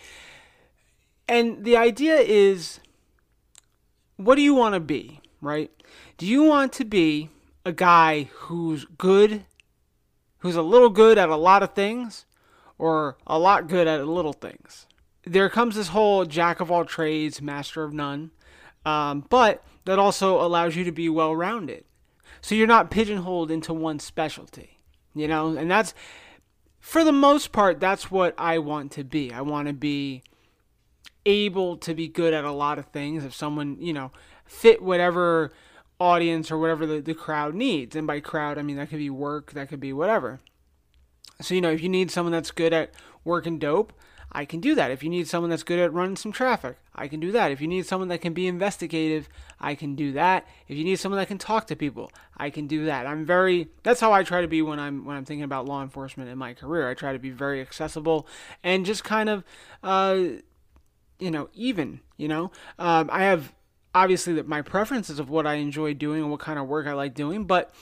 [1.30, 2.82] And the idea is
[4.18, 5.72] what do you want to be, right?
[6.18, 7.30] Do you want to be
[7.66, 9.45] a guy who's good,
[10.40, 12.26] who's a little good at a lot of things,
[12.78, 14.88] or a lot good at little things?
[15.24, 18.32] There comes this whole jack of all trades, master of none,
[18.86, 21.86] um, but that also allows you to be well rounded.
[22.41, 24.80] So you're not pigeonholed into one specialty,
[25.14, 25.94] you know, and that's
[26.80, 29.32] for the most part, that's what I want to be.
[29.32, 30.24] I want to be
[31.26, 34.12] able to be good at a lot of things if someone, you know,
[34.45, 35.53] fit whatever
[35.99, 37.95] audience or whatever the, the crowd needs.
[37.95, 40.40] And by crowd, I mean that could be work, that could be whatever.
[41.40, 42.91] So, you know, if you need someone that's good at
[43.24, 43.94] working dope,
[44.32, 44.91] I can do that.
[44.91, 47.52] If you need someone that's good at running some traffic, I can do that.
[47.52, 49.28] If you need someone that can be investigative,
[49.60, 50.48] I can do that.
[50.70, 53.06] If you need someone that can talk to people, I can do that.
[53.06, 55.84] I'm very that's how I try to be when I'm when I'm thinking about law
[55.84, 56.90] enforcement in my career.
[56.90, 58.28] I try to be very accessible
[58.64, 59.44] and just kind of
[59.84, 60.18] uh
[61.20, 62.52] you know, even, you know.
[62.80, 63.53] Um I have
[63.94, 66.94] obviously that my preferences of what I enjoy doing and what kind of work I
[66.94, 67.74] like doing, but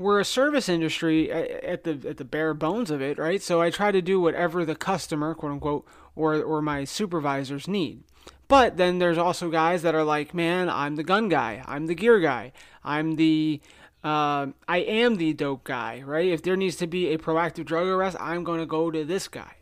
[0.00, 3.42] we're a service industry at the at the bare bones of it, right?
[3.42, 5.86] So I try to do whatever the customer, quote unquote,
[6.16, 8.02] or or my supervisors need.
[8.48, 11.94] But then there's also guys that are like, man, I'm the gun guy, I'm the
[11.94, 12.52] gear guy,
[12.82, 13.60] I'm the
[14.02, 16.28] uh, I am the dope guy, right?
[16.28, 19.28] If there needs to be a proactive drug arrest, I'm going to go to this
[19.28, 19.56] guy.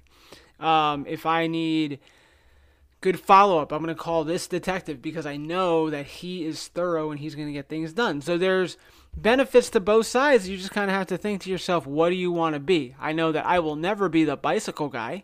[0.61, 1.99] Um, if I need
[3.01, 6.69] good follow up, I'm going to call this detective because I know that he is
[6.69, 8.21] thorough and he's going to get things done.
[8.21, 8.77] So there's
[9.23, 10.49] benefits to both sides.
[10.49, 12.95] You just kind of have to think to yourself, what do you want to be?
[13.01, 15.23] I know that I will never be the bicycle guy,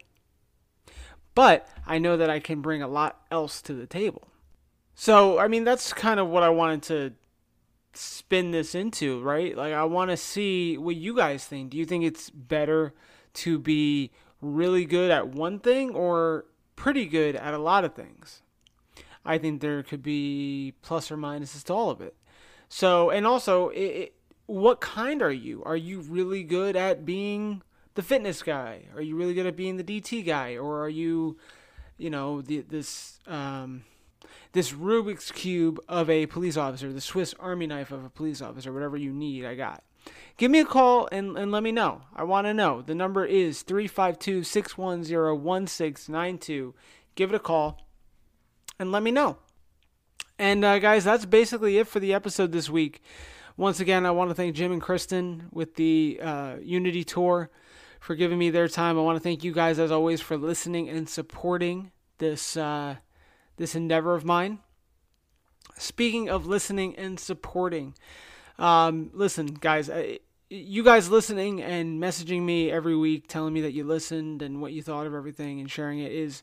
[1.35, 4.29] but I know that I can bring a lot else to the table.
[4.95, 7.13] So, I mean, that's kind of what I wanted to
[7.95, 9.57] spin this into, right?
[9.57, 11.71] Like, I want to see what you guys think.
[11.71, 12.95] Do you think it's better
[13.35, 16.45] to be really good at one thing or
[16.77, 18.43] pretty good at a lot of things?
[19.25, 22.15] I think there could be plus or minuses to all of it.
[22.75, 24.15] So, and also, it, it,
[24.47, 25.63] what kind are you?
[25.63, 27.63] Are you really good at being
[27.95, 28.87] the fitness guy?
[28.97, 31.39] Are you really good at being the DT guy, or are you,
[31.99, 33.85] you know, the, this um,
[34.55, 38.73] this Rubik's cube of a police officer, the Swiss Army knife of a police officer,
[38.73, 39.85] whatever you need, I got.
[40.37, 42.01] Give me a call and, and let me know.
[42.13, 42.83] I want to know.
[42.83, 46.75] The number is 352 610 1692.
[47.15, 47.87] Give it a call
[48.81, 49.39] and let me know.
[50.45, 53.01] And uh, guys, that's basically it for the episode this week.
[53.57, 57.49] Once again, I want to thank Jim and Kristen with the uh, Unity Tour
[57.99, 58.99] for giving me their time.
[58.99, 62.97] I want to thank you guys, as always, for listening and supporting this uh,
[63.57, 64.59] this endeavor of mine.
[65.79, 67.95] Speaking of listening and supporting,
[68.59, 69.91] um, listen, guys,
[70.51, 74.75] you guys listening and messaging me every week, telling me that you listened and what
[74.75, 76.43] you thought of everything, and sharing it is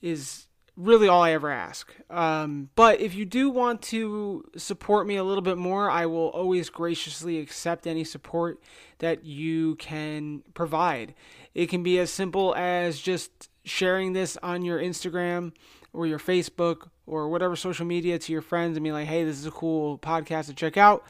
[0.00, 0.45] is
[0.76, 1.92] really all I ever ask.
[2.10, 6.28] Um, but if you do want to support me a little bit more, I will
[6.28, 8.62] always graciously accept any support
[8.98, 11.14] that you can provide.
[11.54, 15.52] It can be as simple as just sharing this on your Instagram
[15.92, 19.38] or your Facebook or whatever social media to your friends and be like, hey, this
[19.38, 21.04] is a cool podcast to check out.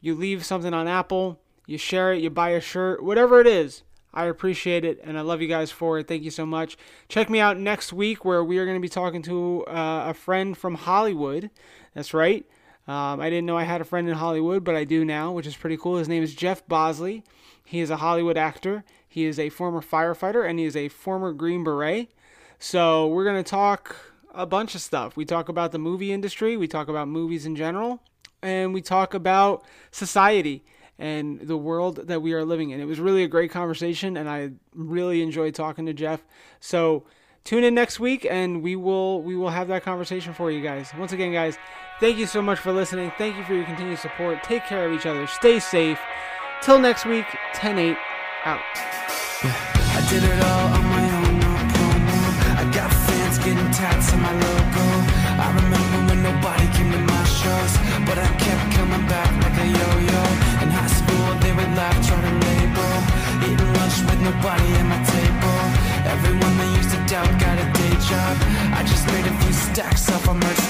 [0.00, 3.82] you leave something on Apple, you share it, you buy a shirt, whatever it is,
[4.12, 6.08] I appreciate it and I love you guys for it.
[6.08, 6.76] Thank you so much.
[7.08, 10.14] Check me out next week where we are going to be talking to uh, a
[10.14, 11.50] friend from Hollywood.
[11.94, 12.44] That's right.
[12.88, 15.46] Um, I didn't know I had a friend in Hollywood, but I do now, which
[15.46, 15.98] is pretty cool.
[15.98, 17.22] His name is Jeff Bosley.
[17.64, 18.84] He is a Hollywood actor.
[19.12, 22.12] He is a former firefighter and he is a former Green Beret.
[22.60, 23.96] So we're going to talk
[24.32, 25.16] a bunch of stuff.
[25.16, 28.00] We talk about the movie industry, we talk about movies in general,
[28.40, 30.64] and we talk about society
[30.96, 32.80] and the world that we are living in.
[32.80, 36.22] It was really a great conversation, and I really enjoyed talking to Jeff.
[36.60, 37.04] So
[37.42, 40.92] tune in next week, and we will we will have that conversation for you guys.
[40.96, 41.58] Once again, guys,
[41.98, 43.10] thank you so much for listening.
[43.18, 44.44] Thank you for your continued support.
[44.44, 45.26] Take care of each other.
[45.26, 45.98] Stay safe.
[46.62, 47.96] Till next week, 10 8
[48.44, 48.99] out.
[49.42, 49.56] Yeah.
[49.96, 52.18] I did it all on my own, no promo.
[52.60, 54.86] I got fans getting tats on my logo.
[55.40, 57.72] I remember when nobody came to my shows,
[58.04, 60.22] but I kept coming back like a yo-yo.
[60.60, 62.92] In high school, they would laugh, try to label.
[63.48, 65.60] Eating lunch with nobody at my table.
[66.04, 68.36] Everyone that used to doubt got a day job.
[68.76, 70.69] I just made a few stacks off my merch